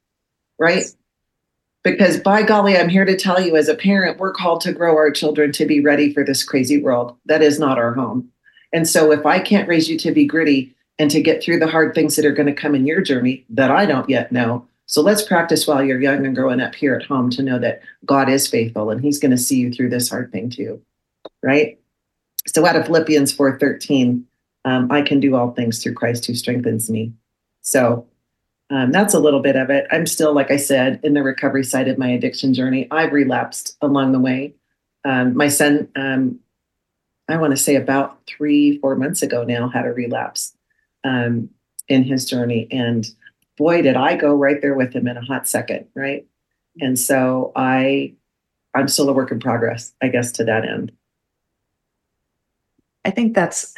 right? 0.58 0.84
Because 1.82 2.20
by 2.20 2.42
golly, 2.42 2.76
I'm 2.76 2.90
here 2.90 3.06
to 3.06 3.16
tell 3.16 3.40
you, 3.40 3.56
as 3.56 3.68
a 3.68 3.74
parent, 3.74 4.18
we're 4.18 4.32
called 4.32 4.60
to 4.62 4.72
grow 4.72 4.96
our 4.96 5.10
children 5.10 5.50
to 5.52 5.64
be 5.64 5.80
ready 5.80 6.12
for 6.12 6.24
this 6.24 6.44
crazy 6.44 6.80
world. 6.80 7.16
That 7.24 7.42
is 7.42 7.58
not 7.58 7.78
our 7.78 7.94
home. 7.94 8.30
And 8.72 8.86
so, 8.86 9.10
if 9.12 9.24
I 9.24 9.40
can't 9.40 9.68
raise 9.68 9.88
you 9.88 9.98
to 9.98 10.12
be 10.12 10.26
gritty 10.26 10.74
and 10.98 11.10
to 11.10 11.22
get 11.22 11.42
through 11.42 11.58
the 11.58 11.66
hard 11.66 11.94
things 11.94 12.16
that 12.16 12.26
are 12.26 12.32
going 12.32 12.46
to 12.46 12.52
come 12.52 12.74
in 12.74 12.86
your 12.86 13.00
journey 13.00 13.44
that 13.48 13.70
I 13.70 13.86
don't 13.86 14.10
yet 14.10 14.30
know, 14.30 14.66
so 14.90 15.00
let's 15.02 15.22
practice 15.22 15.68
while 15.68 15.84
you're 15.84 16.00
young 16.00 16.26
and 16.26 16.34
growing 16.34 16.60
up 16.60 16.74
here 16.74 16.94
at 16.96 17.06
home 17.06 17.30
to 17.30 17.44
know 17.44 17.60
that 17.60 17.80
God 18.04 18.28
is 18.28 18.48
faithful 18.48 18.90
and 18.90 19.00
he's 19.00 19.20
going 19.20 19.30
to 19.30 19.38
see 19.38 19.56
you 19.56 19.72
through 19.72 19.90
this 19.90 20.10
hard 20.10 20.32
thing 20.32 20.50
too. 20.50 20.82
Right? 21.42 21.78
So 22.48 22.66
out 22.66 22.76
of 22.76 22.86
Philippians 22.86 23.32
4:13, 23.32 24.24
um, 24.64 24.90
I 24.90 25.02
can 25.02 25.20
do 25.20 25.36
all 25.36 25.52
things 25.52 25.80
through 25.80 25.94
Christ 25.94 26.26
who 26.26 26.34
strengthens 26.34 26.90
me. 26.90 27.12
So 27.62 28.06
um, 28.70 28.92
that's 28.92 29.14
a 29.14 29.18
little 29.18 29.40
bit 29.40 29.56
of 29.56 29.68
it. 29.68 29.86
I'm 29.90 30.06
still, 30.06 30.32
like 30.32 30.50
I 30.50 30.56
said, 30.56 31.00
in 31.02 31.14
the 31.14 31.22
recovery 31.22 31.64
side 31.64 31.88
of 31.88 31.98
my 31.98 32.08
addiction 32.08 32.54
journey. 32.54 32.86
I've 32.90 33.12
relapsed 33.12 33.76
along 33.80 34.12
the 34.12 34.20
way. 34.20 34.54
Um, 35.04 35.36
my 35.36 35.48
son, 35.48 35.88
um, 35.96 36.38
I 37.28 37.36
want 37.36 37.50
to 37.52 37.56
say 37.56 37.74
about 37.74 38.20
three, 38.26 38.78
four 38.78 38.96
months 38.96 39.22
ago 39.22 39.44
now, 39.44 39.68
had 39.68 39.86
a 39.86 39.92
relapse 39.92 40.56
um, 41.04 41.50
in 41.88 42.04
his 42.04 42.24
journey. 42.24 42.68
And 42.70 43.06
boy, 43.56 43.82
did 43.82 43.96
I 43.96 44.16
go 44.16 44.34
right 44.34 44.60
there 44.60 44.74
with 44.74 44.92
him 44.92 45.08
in 45.08 45.16
a 45.16 45.24
hot 45.24 45.48
second, 45.48 45.86
right? 45.94 46.26
And 46.80 46.98
so 46.98 47.52
I, 47.56 48.14
I'm 48.74 48.88
still 48.88 49.08
a 49.08 49.12
work 49.12 49.32
in 49.32 49.40
progress, 49.40 49.92
I 50.00 50.08
guess, 50.08 50.32
to 50.32 50.44
that 50.44 50.64
end. 50.64 50.92
I 53.04 53.10
think 53.10 53.34
that's, 53.34 53.74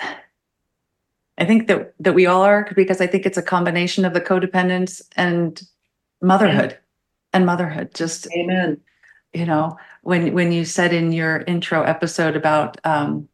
I 1.38 1.44
think 1.44 1.68
that 1.68 1.94
that 2.00 2.14
we 2.14 2.26
all 2.26 2.42
are 2.42 2.70
because 2.74 3.00
I 3.00 3.06
think 3.06 3.26
it's 3.26 3.38
a 3.38 3.42
combination 3.42 4.04
of 4.04 4.14
the 4.14 4.20
codependence 4.20 5.02
and 5.16 5.60
motherhood, 6.20 6.78
and 7.32 7.46
motherhood. 7.46 7.94
Just 7.94 8.28
amen. 8.36 8.80
You 9.32 9.46
know, 9.46 9.78
when 10.02 10.34
when 10.34 10.52
you 10.52 10.64
said 10.64 10.92
in 10.92 11.12
your 11.12 11.38
intro 11.46 11.82
episode 11.82 12.36
about 12.36 12.78
um, 12.84 13.28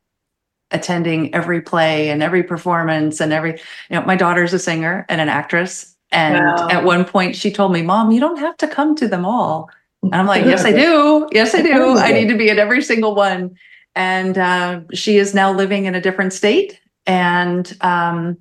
attending 0.70 1.34
every 1.34 1.60
play 1.60 2.10
and 2.10 2.22
every 2.22 2.42
performance 2.42 3.20
and 3.20 3.32
every, 3.32 3.52
you 3.52 3.58
know, 3.90 4.02
my 4.02 4.16
daughter's 4.16 4.52
a 4.52 4.58
singer 4.58 5.04
and 5.08 5.20
an 5.20 5.28
actress, 5.28 5.96
and 6.10 6.44
wow. 6.44 6.68
at 6.70 6.84
one 6.84 7.04
point, 7.04 7.36
she 7.36 7.50
told 7.50 7.72
me, 7.72 7.82
Mom, 7.82 8.10
you 8.10 8.20
don't 8.20 8.38
have 8.38 8.56
to 8.58 8.68
come 8.68 8.94
to 8.96 9.08
them 9.08 9.26
all. 9.26 9.70
And 10.02 10.14
I'm 10.14 10.26
like, 10.26 10.44
Yes, 10.44 10.64
I 10.64 10.72
do. 10.86 11.28
Yes, 11.32 11.54
I 11.54 11.62
do. 11.62 11.98
I 11.98 12.12
need 12.12 12.28
to 12.28 12.38
be 12.38 12.50
at 12.50 12.58
every 12.58 12.82
single 12.82 13.14
one. 13.14 13.56
And 13.94 14.38
uh, 14.38 14.80
she 14.94 15.18
is 15.18 15.34
now 15.34 15.52
living 15.52 15.86
in 15.86 15.94
a 15.94 16.00
different 16.00 16.32
state. 16.32 16.80
And 17.08 17.76
um, 17.80 18.36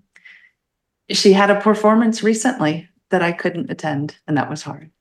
she 1.10 1.34
had 1.34 1.50
a 1.50 1.60
performance 1.60 2.22
recently 2.22 2.88
that 3.10 3.24
I 3.24 3.32
couldn't 3.32 3.72
attend, 3.72 4.18
and 4.28 4.38
that 4.38 4.50
was 4.50 4.62
hard. 4.62 4.92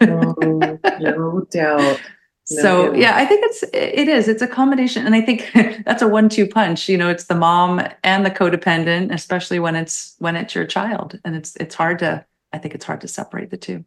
oh, 0.00 0.78
no 1.00 1.46
doubt. 1.50 2.00
No, 2.50 2.62
so 2.62 2.94
yeah, 2.94 3.14
I 3.14 3.26
think 3.26 3.44
it's 3.44 3.62
it 3.74 4.08
is 4.08 4.26
it's 4.26 4.40
a 4.40 4.46
combination, 4.46 5.04
and 5.04 5.14
I 5.14 5.20
think 5.20 5.50
that's 5.84 6.00
a 6.00 6.08
one-two 6.08 6.46
punch. 6.46 6.88
You 6.88 6.96
know, 6.96 7.10
it's 7.10 7.24
the 7.24 7.34
mom 7.34 7.86
and 8.02 8.24
the 8.24 8.30
codependent, 8.30 9.12
especially 9.12 9.58
when 9.58 9.76
it's 9.76 10.14
when 10.18 10.34
it's 10.34 10.54
your 10.54 10.64
child, 10.64 11.20
and 11.26 11.36
it's 11.36 11.56
it's 11.56 11.74
hard 11.74 11.98
to 11.98 12.24
I 12.54 12.56
think 12.56 12.74
it's 12.74 12.86
hard 12.86 13.02
to 13.02 13.08
separate 13.08 13.50
the 13.50 13.58
two. 13.58 13.84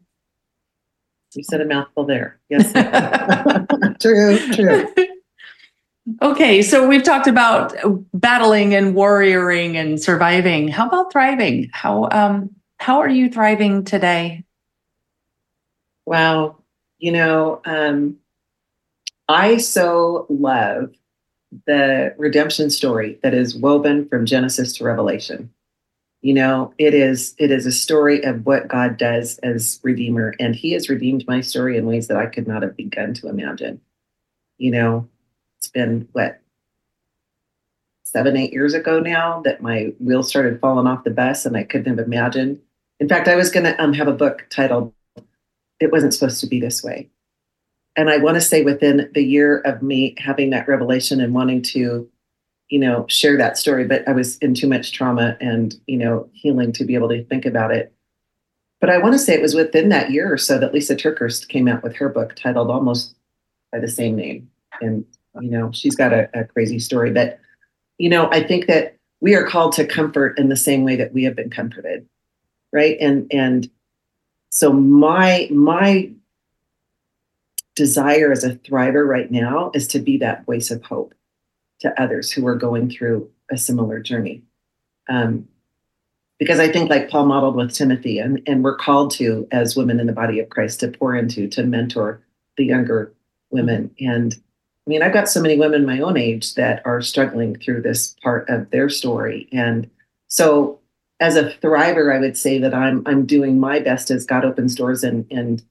You 1.34 1.44
said 1.44 1.62
a 1.62 1.65
mouthful 1.65 2.06
there. 2.06 2.39
Yes, 2.50 2.72
true, 4.00 4.38
true. 4.54 5.08
Okay, 6.19 6.63
so 6.63 6.88
we've 6.88 7.04
talked 7.04 7.28
about 7.28 7.76
battling 8.13 8.74
and 8.74 8.95
warrioring 8.95 9.76
and 9.76 10.02
surviving. 10.02 10.67
How 10.67 10.88
about 10.88 11.12
thriving? 11.12 11.69
How 11.74 12.10
um 12.12 12.56
how 12.78 13.00
are 13.00 13.10
you 13.10 13.30
thriving 13.30 13.84
today? 13.84 14.43
Wow, 16.08 16.58
you 16.97 17.12
know, 17.12 17.62
um, 17.65 18.17
I 19.30 19.58
so 19.58 20.26
love 20.30 20.91
the 21.67 22.15
redemption 22.17 22.69
story 22.69 23.19
that 23.24 23.34
is 23.34 23.56
woven 23.56 24.08
from 24.08 24.26
Genesis 24.26 24.74
to 24.78 24.84
Revelation. 24.84 25.52
You 26.21 26.34
know, 26.34 26.74
it 26.78 26.93
is 26.93 27.36
it 27.38 27.52
is 27.52 27.65
a 27.65 27.71
story 27.71 28.24
of 28.24 28.45
what 28.45 28.67
God 28.67 28.97
does 28.97 29.38
as 29.39 29.80
redeemer 29.84 30.34
and 30.39 30.56
he 30.56 30.71
has 30.71 30.89
redeemed 30.89 31.26
my 31.28 31.41
story 31.41 31.78
in 31.78 31.86
ways 31.86 32.08
that 32.08 32.17
I 32.17 32.28
could 32.28 32.47
not 32.47 32.62
have 32.63 32.76
begun 32.76 33.13
to 33.15 33.28
imagine. 33.28 33.82
You 34.58 34.71
know, 34.71 35.10
it's 35.62 35.69
been 35.69 36.08
what 36.13 36.41
7 38.04 38.36
8 38.36 38.52
years 38.52 38.74
ago 38.74 39.00
now 39.00 39.41
that 39.45 39.62
my 39.62 39.93
wheels 40.00 40.28
started 40.28 40.60
falling 40.60 40.88
off 40.88 41.04
the 41.04 41.12
bus 41.12 41.45
and 41.45 41.56
I 41.56 41.63
couldn't 41.63 41.97
have 41.97 42.06
imagined. 42.06 42.60
In 43.00 43.08
fact, 43.08 43.28
I 43.28 43.36
was 43.36 43.52
going 43.52 43.65
to 43.65 43.82
um, 43.82 43.93
have 43.93 44.08
a 44.08 44.13
book 44.13 44.47
titled 44.50 44.93
It 45.80 45.91
Wasn't 45.91 46.13
Supposed 46.13 46.41
to 46.41 46.47
Be 46.47 46.60
This 46.60 46.84
Way 46.84 47.10
and 47.95 48.10
I 48.10 48.17
want 48.17 48.36
to 48.36 48.41
say 48.41 48.63
within 48.63 49.10
the 49.13 49.24
year 49.24 49.60
of 49.60 49.82
me 49.82 50.15
having 50.17 50.50
that 50.52 50.67
revelation 50.67 51.19
and 51.19 51.34
wanting 51.34 51.62
to, 51.63 52.10
you 52.69 52.80
know, 52.80 53.06
share 53.10 53.38
that 53.38 53.58
story, 53.58 53.86
but 53.86 54.08
I 54.08 54.13
was 54.13 54.38
in 54.38 54.54
too 54.54 54.67
much 54.67 54.93
trauma 54.93 55.38
and, 55.41 55.76
you 55.88 55.97
know, 55.97 56.30
healing 56.34 56.71
to 56.74 56.86
be 56.86 56.95
able 56.95 57.10
to 57.10 57.24
think 57.26 57.45
about 57.45 57.71
it. 57.71 57.93
But 58.80 58.89
I 58.89 58.97
want 58.97 59.13
to 59.13 59.19
say 59.19 59.34
it 59.34 59.41
was 59.41 59.56
within 59.56 59.89
that 59.89 60.12
year 60.12 60.32
or 60.32 60.38
so 60.38 60.58
that 60.58 60.74
Lisa 60.74 60.95
TerKeurst 60.95 61.50
came 61.50 61.67
out 61.67 61.84
with 61.84 61.95
her 61.97 62.10
book 62.10 62.36
titled 62.36 62.71
almost 62.71 63.15
by 63.71 63.80
the 63.80 63.89
same 63.89 64.15
name. 64.15 64.50
And, 64.80 65.06
you 65.39 65.50
know, 65.50 65.72
she's 65.72 65.96
got 65.96 66.13
a, 66.13 66.30
a 66.34 66.44
crazy 66.46 66.80
story. 66.80 67.12
But, 67.12 67.39
you 67.98 68.10
know, 68.10 68.30
I 68.32 68.44
think 68.44 68.67
that 68.67 68.98
we 69.22 69.36
are 69.36 69.46
called 69.46 69.74
to 69.74 69.86
comfort 69.86 70.38
in 70.38 70.50
the 70.50 70.58
same 70.58 70.84
way 70.84 70.96
that 70.96 71.13
we 71.13 71.24
have 71.24 71.36
been 71.36 71.50
comforted. 71.50 72.08
Right. 72.74 72.98
And 73.00 73.32
and 73.32 73.70
so 74.50 74.72
my 74.72 75.48
my 75.52 76.12
desire 77.76 78.32
as 78.32 78.44
a 78.44 78.56
thriver 78.56 79.08
right 79.08 79.32
now 79.32 79.72
is 79.74 79.88
to 79.89 80.00
be 80.00 80.17
that 80.17 80.46
voice 80.46 80.72
of 80.72 80.84
hope 80.84 81.13
to 81.80 82.02
others 82.02 82.32
who 82.32 82.46
are 82.48 82.56
going 82.56 82.89
through 82.89 83.30
a 83.50 83.58
similar 83.58 84.00
journey. 84.00 84.41
Um, 85.10 85.48
because 86.39 86.60
I 86.60 86.72
think, 86.72 86.89
like 86.89 87.10
Paul 87.10 87.28
modeled 87.28 87.56
with 87.56 87.72
Timothy, 87.72 88.17
and, 88.17 88.41
and 88.48 88.63
we're 88.63 88.76
called 88.76 89.12
to, 89.12 89.48
as 89.52 89.76
women 89.76 90.00
in 90.00 90.08
the 90.08 90.13
body 90.13 90.39
of 90.39 90.50
Christ, 90.50 90.80
to 90.80 90.88
pour 90.88 91.15
into, 91.15 91.48
to 91.50 91.63
mentor 91.63 92.22
the 92.58 92.65
younger 92.65 93.13
women. 93.52 93.91
And 94.00 94.36
mean, 94.91 95.01
I've 95.01 95.13
got 95.13 95.30
so 95.30 95.41
many 95.41 95.58
women 95.58 95.86
my 95.86 95.99
own 95.99 96.17
age 96.17 96.56
that 96.56 96.82
are 96.86 97.01
struggling 97.01 97.56
through 97.56 97.82
this 97.82 98.15
part 98.21 98.49
of 98.49 98.69
their 98.71 98.89
story. 98.89 99.47
And 99.51 99.89
so, 100.27 100.80
as 101.19 101.36
a 101.36 101.51
thriver, 101.62 102.13
I 102.13 102.19
would 102.19 102.38
say 102.38 102.58
that 102.60 102.73
I'm 102.73 103.04
I'm 103.06 103.25
doing 103.25 103.60
my 103.60 103.80
best 103.80 104.12
as 104.12 104.25
God 104.25 104.43
opens 104.43 104.75
doors 104.75 105.04
and 105.04 105.25
and 105.32 105.63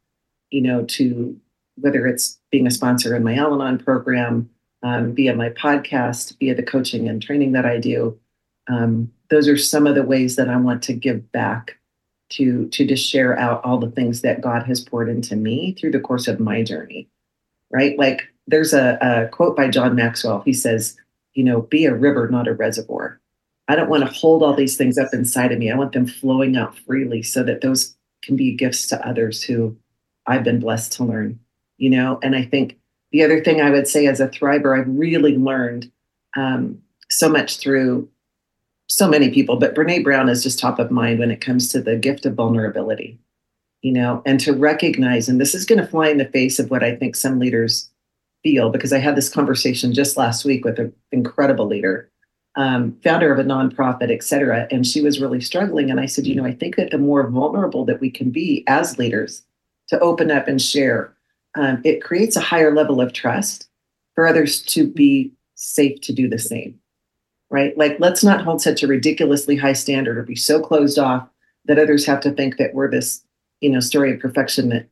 you 0.50 0.62
know 0.62 0.85
to 0.85 1.38
whether 1.76 2.06
it's 2.06 2.38
being 2.50 2.66
a 2.66 2.70
sponsor 2.70 3.14
in 3.14 3.22
my 3.22 3.35
Al 3.35 3.54
Anon 3.54 3.78
program, 3.78 4.48
um, 4.83 5.14
via 5.14 5.35
my 5.35 5.50
podcast, 5.50 6.38
via 6.38 6.54
the 6.54 6.62
coaching 6.62 7.09
and 7.09 7.22
training 7.22 7.52
that 7.52 7.66
I 7.66 7.78
do. 7.78 8.18
Um, 8.68 9.12
those 9.28 9.48
are 9.48 9.56
some 9.56 9.87
of 9.87 9.94
the 9.94 10.02
ways 10.02 10.37
that 10.37 10.48
I 10.48 10.56
want 10.56 10.83
to 10.85 10.92
give 10.92 11.30
back 11.33 11.78
to 12.30 12.68
to 12.68 12.87
just 12.87 13.09
share 13.09 13.38
out 13.38 13.62
all 13.64 13.78
the 13.78 13.90
things 13.90 14.22
that 14.22 14.40
God 14.40 14.62
has 14.64 14.80
poured 14.80 15.09
into 15.09 15.37
me 15.37 15.72
through 15.72 15.90
the 15.90 16.00
course 16.00 16.28
of 16.28 16.40
my 16.40 16.62
journey. 16.62 17.09
Right? 17.72 17.98
Like 17.98 18.22
there's 18.50 18.72
a, 18.74 18.98
a 19.00 19.28
quote 19.28 19.56
by 19.56 19.68
John 19.68 19.94
Maxwell. 19.94 20.42
He 20.42 20.52
says, 20.52 20.96
you 21.34 21.44
know, 21.44 21.62
be 21.62 21.84
a 21.86 21.94
river, 21.94 22.28
not 22.28 22.48
a 22.48 22.54
reservoir. 22.54 23.20
I 23.68 23.76
don't 23.76 23.88
want 23.88 24.04
to 24.04 24.12
hold 24.12 24.42
all 24.42 24.54
these 24.54 24.76
things 24.76 24.98
up 24.98 25.14
inside 25.14 25.52
of 25.52 25.58
me. 25.58 25.70
I 25.70 25.76
want 25.76 25.92
them 25.92 26.06
flowing 26.06 26.56
out 26.56 26.76
freely 26.76 27.22
so 27.22 27.42
that 27.44 27.60
those 27.60 27.96
can 28.22 28.36
be 28.36 28.54
gifts 28.54 28.86
to 28.88 29.06
others 29.06 29.42
who 29.42 29.76
I've 30.26 30.44
been 30.44 30.58
blessed 30.58 30.92
to 30.94 31.04
learn, 31.04 31.38
you 31.78 31.88
know. 31.88 32.18
And 32.22 32.34
I 32.34 32.44
think 32.44 32.78
the 33.12 33.22
other 33.22 33.42
thing 33.42 33.60
I 33.60 33.70
would 33.70 33.86
say 33.86 34.06
as 34.06 34.20
a 34.20 34.28
thriver, 34.28 34.78
I've 34.78 34.88
really 34.88 35.36
learned 35.36 35.90
um, 36.36 36.82
so 37.10 37.28
much 37.28 37.58
through 37.58 38.08
so 38.88 39.08
many 39.08 39.30
people, 39.30 39.56
but 39.56 39.74
Brene 39.74 40.02
Brown 40.02 40.28
is 40.28 40.42
just 40.42 40.58
top 40.58 40.80
of 40.80 40.90
mind 40.90 41.20
when 41.20 41.30
it 41.30 41.40
comes 41.40 41.68
to 41.68 41.80
the 41.80 41.96
gift 41.96 42.26
of 42.26 42.34
vulnerability, 42.34 43.20
you 43.82 43.92
know, 43.92 44.20
and 44.26 44.40
to 44.40 44.52
recognize, 44.52 45.28
and 45.28 45.40
this 45.40 45.54
is 45.54 45.64
going 45.64 45.80
to 45.80 45.86
fly 45.86 46.08
in 46.08 46.18
the 46.18 46.24
face 46.24 46.58
of 46.58 46.72
what 46.72 46.82
I 46.82 46.96
think 46.96 47.14
some 47.14 47.38
leaders 47.38 47.88
feel, 48.42 48.70
because 48.70 48.92
I 48.92 48.98
had 48.98 49.16
this 49.16 49.29
conversation 49.29 49.92
just 49.92 50.16
last 50.16 50.44
week 50.44 50.64
with 50.64 50.79
an 50.79 50.92
incredible 51.12 51.66
leader, 51.66 52.11
um, 52.57 52.96
founder 53.03 53.33
of 53.33 53.38
a 53.38 53.44
nonprofit, 53.44 54.11
et 54.11 54.22
cetera, 54.22 54.66
and 54.70 54.87
she 54.87 55.00
was 55.00 55.20
really 55.20 55.40
struggling. 55.40 55.90
And 55.90 56.00
I 56.00 56.07
said, 56.07 56.26
you 56.26 56.35
know, 56.35 56.44
I 56.44 56.53
think 56.53 56.76
that 56.76 56.90
the 56.90 56.98
more 56.98 57.29
vulnerable 57.29 57.85
that 57.85 58.00
we 58.00 58.11
can 58.11 58.31
be 58.31 58.64
as 58.66 58.98
leaders 58.98 59.42
to 59.88 59.98
open 60.00 60.31
up 60.31 60.48
and 60.48 60.61
share, 60.61 61.14
um, 61.57 61.81
it 61.85 62.03
creates 62.03 62.37
a 62.37 62.40
higher 62.40 62.74
level 62.74 63.00
of 63.00 63.12
trust 63.12 63.68
for 64.14 64.26
others 64.26 64.62
to 64.62 64.87
be 64.87 65.33
safe 65.55 66.00
to 66.00 66.12
do 66.12 66.29
the 66.29 66.38
same 66.38 66.81
right? 67.50 67.76
Like, 67.76 67.96
let's 67.98 68.24
not 68.24 68.42
hold 68.42 68.62
such 68.62 68.83
a 68.83 68.87
ridiculously 68.87 69.57
high 69.57 69.72
standard 69.72 70.16
or 70.16 70.22
be 70.22 70.37
so 70.37 70.61
closed 70.61 70.98
off 70.98 71.29
that 71.66 71.79
others 71.79 72.07
have 72.07 72.20
to 72.20 72.31
think 72.31 72.57
that 72.57 72.74
we're 72.74 72.90
this, 72.90 73.22
you 73.61 73.70
know, 73.70 73.81
story 73.81 74.14
of 74.14 74.20
perfection 74.20 74.68
that 74.70 74.88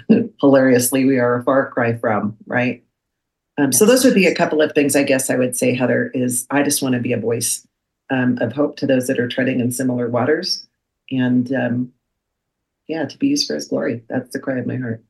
hilariously 0.40 1.04
we 1.04 1.18
are 1.18 1.36
a 1.36 1.44
far 1.44 1.70
cry 1.70 1.96
from, 1.96 2.36
right? 2.46 2.82
Um, 3.58 3.66
yes. 3.66 3.78
So 3.78 3.86
those 3.86 4.04
would 4.04 4.14
be 4.14 4.26
a 4.26 4.34
couple 4.34 4.62
of 4.62 4.72
things 4.72 4.96
I 4.96 5.02
guess 5.02 5.30
I 5.30 5.36
would 5.36 5.56
say, 5.56 5.74
Heather, 5.74 6.10
is 6.14 6.46
I 6.50 6.62
just 6.62 6.82
want 6.82 6.94
to 6.94 7.00
be 7.00 7.12
a 7.12 7.18
voice 7.18 7.66
um, 8.10 8.38
of 8.40 8.52
hope 8.52 8.76
to 8.76 8.86
those 8.86 9.06
that 9.06 9.18
are 9.18 9.28
treading 9.28 9.60
in 9.60 9.72
similar 9.72 10.08
waters. 10.08 10.66
And 11.10 11.52
um, 11.52 11.92
yeah, 12.88 13.04
to 13.04 13.18
be 13.18 13.28
used 13.28 13.46
for 13.46 13.54
his 13.54 13.68
glory. 13.68 14.02
That's 14.08 14.32
the 14.32 14.40
cry 14.40 14.58
of 14.58 14.66
my 14.66 14.76
heart. 14.76 15.04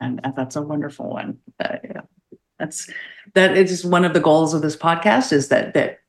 And, 0.00 0.20
that's 0.36 0.56
a 0.56 0.62
wonderful 0.62 1.10
one. 1.10 1.38
Uh, 1.60 1.76
yeah. 1.84 2.00
That's 2.58 2.90
that 3.34 3.56
is 3.56 3.84
one 3.84 4.04
of 4.04 4.14
the 4.14 4.20
goals 4.20 4.54
of 4.54 4.62
this 4.62 4.76
podcast 4.76 5.32
is 5.32 5.48
that 5.48 5.74
that 5.74 6.00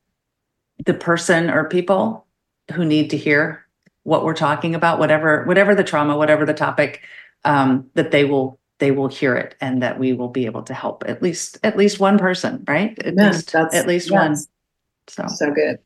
the 0.86 0.94
person 0.94 1.50
or 1.50 1.68
people 1.68 2.26
who 2.74 2.86
need 2.86 3.10
to 3.10 3.18
hear 3.18 3.66
what 4.04 4.24
we're 4.24 4.34
talking 4.34 4.76
about, 4.76 5.00
whatever 5.00 5.44
whatever 5.46 5.74
the 5.74 5.84
trauma, 5.84 6.16
whatever 6.18 6.46
the 6.46 6.54
topic, 6.54 7.02
um, 7.46 7.90
that 7.94 8.12
they 8.12 8.26
will 8.26 8.60
they 8.80 8.92
will 8.92 9.08
hear 9.08 9.36
it 9.36 9.56
and 9.62 9.82
that 9.82 10.00
we 10.00 10.14
will 10.14 10.30
be 10.30 10.46
able 10.46 10.64
to 10.64 10.74
help 10.74 11.04
at 11.08 11.22
least 11.22 11.58
at 11.64 11.78
least 11.78 12.00
one 12.00 12.18
person, 12.18 12.64
right? 12.68 12.98
At 13.00 13.16
least 13.16 13.56
at 13.56 13.88
least 13.88 14.10
yes. 14.10 14.12
one. 14.12 14.36
So 15.08 15.26
so 15.28 15.52
good. 15.52 15.80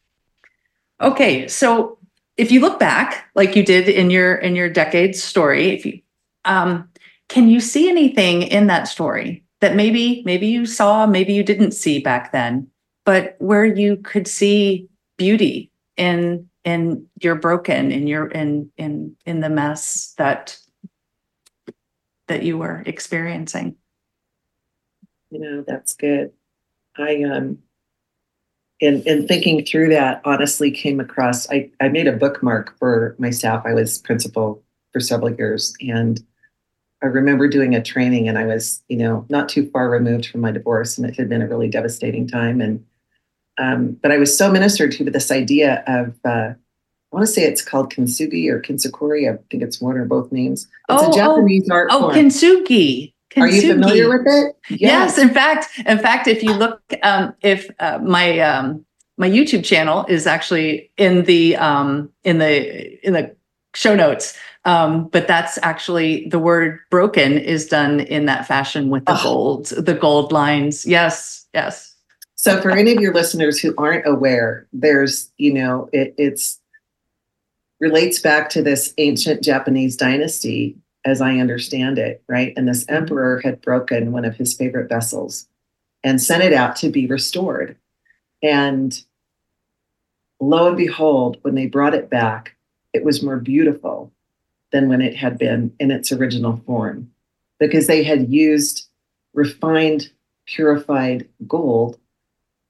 Okay, 0.99 1.47
so 1.47 1.99
if 2.37 2.51
you 2.51 2.59
look 2.59 2.79
back, 2.79 3.29
like 3.35 3.55
you 3.55 3.63
did 3.63 3.87
in 3.87 4.09
your 4.09 4.35
in 4.35 4.55
your 4.55 4.69
decades 4.69 5.21
story, 5.21 5.69
if 5.69 5.85
you 5.85 6.01
um, 6.45 6.89
can 7.29 7.49
you 7.49 7.59
see 7.59 7.89
anything 7.89 8.43
in 8.43 8.67
that 8.67 8.87
story 8.87 9.43
that 9.59 9.75
maybe 9.75 10.23
maybe 10.25 10.47
you 10.47 10.65
saw 10.65 11.05
maybe 11.05 11.33
you 11.33 11.43
didn't 11.43 11.71
see 11.71 11.99
back 11.99 12.31
then 12.31 12.67
but 13.07 13.37
where 13.39 13.65
you 13.65 13.95
could 13.95 14.27
see 14.27 14.87
beauty 15.17 15.71
in 15.95 16.47
in 16.65 17.07
your 17.21 17.35
broken 17.35 17.91
in 17.91 18.05
your 18.05 18.27
in 18.27 18.69
in 18.77 19.15
in 19.25 19.39
the 19.39 19.49
mess 19.49 20.13
that 20.17 20.57
that 22.27 22.43
you 22.43 22.57
were 22.57 22.83
experiencing 22.85 23.75
you 25.29 25.39
know 25.39 25.63
that's 25.67 25.93
good 25.93 26.31
i 26.97 27.23
um 27.23 27.57
in 28.79 29.01
in 29.03 29.27
thinking 29.27 29.65
through 29.65 29.89
that 29.89 30.21
honestly 30.25 30.71
came 30.71 30.99
across 30.99 31.49
i 31.49 31.69
i 31.81 31.87
made 31.87 32.07
a 32.07 32.13
bookmark 32.13 32.77
for 32.77 33.15
my 33.17 33.29
staff 33.29 33.63
i 33.65 33.73
was 33.73 33.99
principal 33.99 34.63
for 34.93 34.99
several 34.99 35.33
years 35.33 35.73
and 35.81 36.23
I 37.01 37.07
remember 37.07 37.47
doing 37.47 37.75
a 37.75 37.83
training 37.83 38.27
and 38.27 38.37
I 38.37 38.45
was, 38.45 38.83
you 38.87 38.97
know, 38.97 39.25
not 39.29 39.49
too 39.49 39.69
far 39.69 39.89
removed 39.89 40.27
from 40.27 40.41
my 40.41 40.51
divorce 40.51 40.97
and 40.97 41.07
it 41.07 41.15
had 41.15 41.29
been 41.29 41.43
a 41.43 41.47
really 41.47 41.69
devastating 41.69 42.27
time. 42.27 42.59
And, 42.59 42.83
um, 43.59 43.91
but 44.01 44.11
I 44.11 44.17
was 44.17 44.35
so 44.35 44.51
ministered 44.51 44.91
to 44.93 45.03
with 45.03 45.13
this 45.13 45.31
idea 45.31 45.83
of, 45.85 46.15
uh, 46.25 46.53
want 47.11 47.25
to 47.25 47.31
say 47.31 47.43
it's 47.43 47.61
called 47.61 47.91
kintsugi 47.91 48.49
or 48.49 48.61
kintsukuroi. 48.61 49.31
I 49.31 49.37
think 49.49 49.63
it's 49.63 49.81
one 49.81 49.97
or 49.97 50.05
both 50.05 50.31
names. 50.31 50.67
It's 50.89 51.03
oh, 51.03 51.11
a 51.11 51.15
Japanese 51.15 51.67
oh, 51.71 51.73
art 51.73 51.89
Oh, 51.91 52.01
form. 52.01 52.15
kintsugi. 52.15 53.13
kintsugi. 53.31 53.41
Are 53.41 53.47
you 53.47 53.73
familiar 53.73 54.09
with 54.09 54.27
it? 54.27 54.55
Yes. 54.69 54.79
yes. 54.79 55.17
In 55.17 55.29
fact, 55.29 55.67
in 55.85 55.99
fact, 55.99 56.27
if 56.27 56.43
you 56.43 56.53
look, 56.53 56.81
um, 57.03 57.33
if 57.41 57.69
uh, 57.79 57.99
my 57.99 58.39
um, 58.39 58.85
my 59.17 59.29
YouTube 59.29 59.63
channel 59.63 60.05
is 60.07 60.27
actually 60.27 60.91
in 60.97 61.23
the 61.23 61.55
um, 61.55 62.09
in 62.23 62.39
the 62.39 63.05
in 63.05 63.13
the 63.13 63.35
show 63.73 63.95
notes. 63.95 64.37
Um, 64.65 65.07
but 65.07 65.27
that's 65.27 65.57
actually 65.61 66.27
the 66.27 66.39
word 66.39 66.79
broken 66.91 67.37
is 67.37 67.67
done 67.67 68.01
in 68.01 68.25
that 68.25 68.45
fashion 68.45 68.89
with 68.89 69.05
the 69.05 69.17
oh. 69.17 69.23
gold, 69.23 69.65
the 69.67 69.93
gold 69.93 70.33
lines. 70.33 70.85
Yes, 70.85 71.45
yes. 71.53 71.95
So 72.35 72.61
for 72.61 72.71
any 72.71 72.93
of 72.93 73.01
your 73.01 73.13
listeners 73.13 73.59
who 73.59 73.73
aren't 73.77 74.05
aware, 74.05 74.67
there's, 74.73 75.31
you 75.37 75.53
know, 75.53 75.89
it, 75.93 76.13
it's 76.17 76.59
relates 77.79 78.19
back 78.19 78.49
to 78.49 78.61
this 78.61 78.93
ancient 78.97 79.43
Japanese 79.43 79.95
dynasty, 79.95 80.75
as 81.05 81.21
I 81.21 81.37
understand 81.37 81.97
it, 81.97 82.23
right? 82.27 82.53
And 82.57 82.67
this 82.67 82.85
emperor 82.89 83.39
had 83.43 83.61
broken 83.61 84.11
one 84.11 84.25
of 84.25 84.35
his 84.35 84.53
favorite 84.53 84.89
vessels 84.89 85.47
and 86.03 86.21
sent 86.21 86.43
it 86.43 86.53
out 86.53 86.75
to 86.77 86.89
be 86.89 87.07
restored. 87.07 87.77
And 88.41 88.99
lo 90.39 90.67
and 90.67 90.77
behold, 90.77 91.37
when 91.41 91.55
they 91.55 91.67
brought 91.67 91.93
it 91.93 92.09
back, 92.09 92.55
it 92.93 93.03
was 93.03 93.23
more 93.23 93.37
beautiful 93.37 94.11
than 94.71 94.89
when 94.89 95.01
it 95.01 95.15
had 95.15 95.37
been 95.37 95.73
in 95.79 95.91
its 95.91 96.11
original 96.11 96.57
form 96.65 97.11
because 97.59 97.87
they 97.87 98.03
had 98.03 98.31
used 98.31 98.87
refined 99.33 100.11
purified 100.45 101.27
gold 101.47 101.99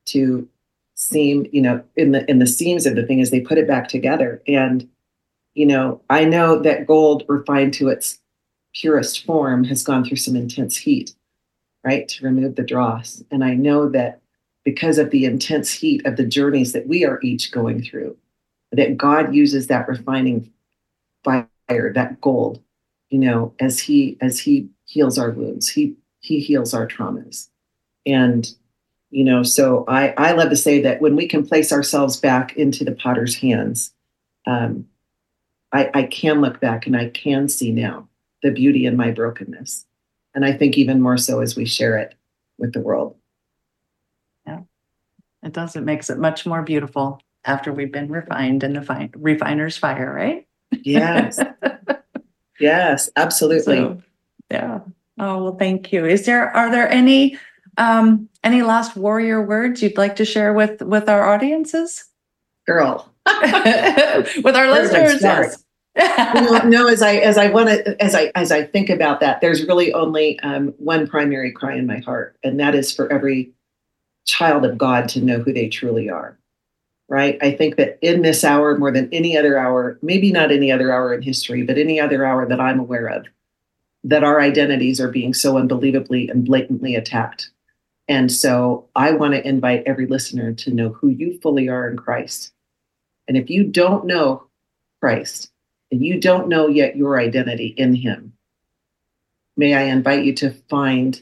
to 0.06 0.48
seam 0.96 1.46
you 1.52 1.62
know 1.62 1.82
in 1.96 2.12
the 2.12 2.30
in 2.30 2.40
the 2.40 2.48
seams 2.48 2.86
of 2.86 2.96
the 2.96 3.06
thing 3.06 3.22
as 3.22 3.30
they 3.30 3.40
put 3.40 3.58
it 3.58 3.68
back 3.68 3.88
together 3.88 4.42
and 4.48 4.88
you 5.58 5.66
know 5.66 6.02
i 6.10 6.24
know 6.24 6.60
that 6.60 6.88
gold 6.88 7.24
refined 7.28 7.74
to 7.74 7.88
its 7.88 8.20
purest 8.74 9.26
form 9.26 9.64
has 9.64 9.84
gone 9.84 10.04
through 10.04 10.18
some 10.18 10.36
intense 10.36 10.78
heat 10.78 11.16
right 11.84 12.08
to 12.08 12.24
remove 12.24 12.56
the 12.56 12.64
dross 12.64 13.24
and 13.32 13.44
i 13.44 13.54
know 13.54 13.90
that 13.90 14.22
because 14.64 14.98
of 14.98 15.10
the 15.12 15.26
intense 15.26 15.72
heat 15.72 16.06
of 16.06 16.18
the 16.18 16.26
journeys 16.26 16.74
that 16.74 16.88
we 16.88 17.06
are 17.06 17.20
each 17.22 17.52
going 17.52 17.82
through 17.82 18.16
that 18.72 18.98
god 18.98 19.34
uses 19.34 19.68
that 19.68 19.88
refining 19.88 20.52
fire 21.24 21.92
that 21.94 22.20
gold, 22.22 22.62
you 23.10 23.20
know, 23.20 23.54
as 23.60 23.80
he 23.80 24.18
as 24.22 24.40
he 24.40 24.70
heals 24.86 25.18
our 25.18 25.32
wounds, 25.32 25.70
he 25.70 25.96
he 26.20 26.40
heals 26.40 26.74
our 26.74 26.88
traumas. 26.88 27.50
And 28.06 28.50
you 29.10 29.24
know, 29.24 29.44
so 29.44 29.86
I 29.88 30.14
I 30.18 30.32
love 30.34 30.50
to 30.50 30.56
say 30.56 30.82
that 30.82 31.02
when 31.02 31.16
we 31.16 31.28
can 31.28 31.46
place 31.46 31.72
ourselves 31.72 32.18
back 32.18 32.56
into 32.58 32.84
the 32.84 32.94
potter's 32.94 33.36
hands, 33.36 33.94
um, 34.46 34.86
I, 35.72 35.90
I 35.94 36.04
can 36.04 36.42
look 36.42 36.60
back 36.60 36.88
and 36.88 36.96
I 36.96 37.10
can 37.10 37.50
see 37.50 37.72
now 37.72 38.08
the 38.44 38.52
beauty 38.52 38.86
in 38.86 38.96
my 38.96 39.12
brokenness. 39.12 39.86
And 40.34 40.46
I 40.46 40.54
think 40.54 40.78
even 40.78 41.02
more 41.02 41.18
so 41.18 41.40
as 41.42 41.56
we 41.56 41.66
share 41.66 41.98
it 41.98 42.16
with 42.58 42.74
the 42.74 42.80
world. 42.80 43.16
Yeah, 44.46 44.62
it 45.44 45.54
does. 45.54 45.76
It 45.76 45.82
makes 45.82 46.10
it 46.10 46.20
much 46.20 46.46
more 46.46 46.62
beautiful 46.62 47.20
after 47.46 47.74
we've 47.74 47.92
been 47.92 48.12
refined 48.12 48.64
in 48.64 48.74
the 48.74 48.82
fi- 48.82 49.10
refiner's 49.16 49.78
fire, 49.78 50.14
right? 50.14 50.48
Yes. 50.84 51.40
yes, 52.60 53.10
absolutely. 53.16 53.78
So, 53.78 54.02
yeah. 54.52 54.80
Oh, 55.20 55.44
well, 55.44 55.56
thank 55.56 55.92
you. 55.92 56.06
Is 56.06 56.26
there 56.26 56.56
are 56.56 56.70
there 56.70 56.90
any 56.90 57.38
um 57.78 58.30
any 58.44 58.62
last 58.62 58.96
warrior 58.96 59.42
words 59.42 59.82
you'd 59.82 59.98
like 59.98 60.16
to 60.18 60.26
share 60.26 60.54
with 60.54 60.82
with 60.82 61.10
our 61.10 61.28
audiences? 61.34 62.06
Girl. 62.66 63.12
with 64.44 64.56
our 64.56 64.70
listeners. 64.72 65.64
no, 65.96 66.60
no, 66.66 66.88
as 66.88 67.02
I 67.02 67.16
as 67.16 67.38
I 67.38 67.50
want 67.50 67.70
to 67.70 68.02
as 68.02 68.14
I 68.14 68.32
as 68.36 68.52
I 68.52 68.64
think 68.64 68.90
about 68.90 69.20
that, 69.20 69.42
there's 69.42 69.66
really 69.66 69.92
only 69.94 70.40
um, 70.42 70.74
one 70.78 71.08
primary 71.08 71.52
cry 71.52 71.76
in 71.76 71.88
my 71.88 72.00
heart, 72.00 72.38
and 72.44 72.60
that 72.60 72.76
is 72.76 72.92
for 72.92 73.12
every 73.12 73.52
child 74.26 74.66
of 74.66 74.78
God 74.78 75.10
to 75.10 75.22
know 75.22 75.40
who 75.40 75.54
they 75.54 75.70
truly 75.70 76.10
are 76.10 76.38
right? 77.10 77.38
I 77.42 77.52
think 77.52 77.78
that 77.78 77.98
in 78.02 78.22
this 78.22 78.44
hour, 78.44 78.78
more 78.78 78.92
than 78.92 79.10
any 79.14 79.38
other 79.38 79.58
hour, 79.58 79.98
maybe 80.02 80.32
not 80.32 80.52
any 80.52 80.72
other 80.72 80.92
hour 80.92 81.14
in 81.14 81.22
history, 81.22 81.64
but 81.64 81.78
any 81.78 82.00
other 82.00 82.26
hour 82.26 82.48
that 82.48 82.60
I'm 82.60 82.80
aware 82.80 83.08
of, 83.08 83.26
that 84.04 84.24
our 84.24 84.42
identities 84.42 85.00
are 85.00 85.10
being 85.10 85.34
so 85.34 85.58
unbelievably 85.58 86.30
and 86.30 86.46
blatantly 86.46 86.96
attacked. 86.96 87.50
And 88.08 88.32
so 88.32 88.88
I 88.96 89.12
want 89.12 89.34
to 89.34 89.48
invite 89.48 89.84
every 89.86 90.06
listener 90.06 90.54
to 90.54 90.74
know 90.74 90.90
who 90.90 91.10
you 91.10 91.40
fully 91.42 91.68
are 91.70 91.90
in 91.90 91.98
Christ. 91.98 92.52
And 93.28 93.38
if 93.38 93.50
you 93.50 93.64
don't 93.64 94.06
know 94.06 94.48
Christ 95.00 95.52
and 95.92 96.04
you 96.04 96.20
don't 96.20 96.48
know 96.48 96.68
yet 96.68 96.96
your 96.96 97.20
identity 97.20 97.68
in 97.78 97.96
Him, 97.96 98.34
may 99.56 99.74
I 99.74 99.84
invite 99.84 100.26
you 100.26 100.34
to 100.36 100.52
find 100.70 101.22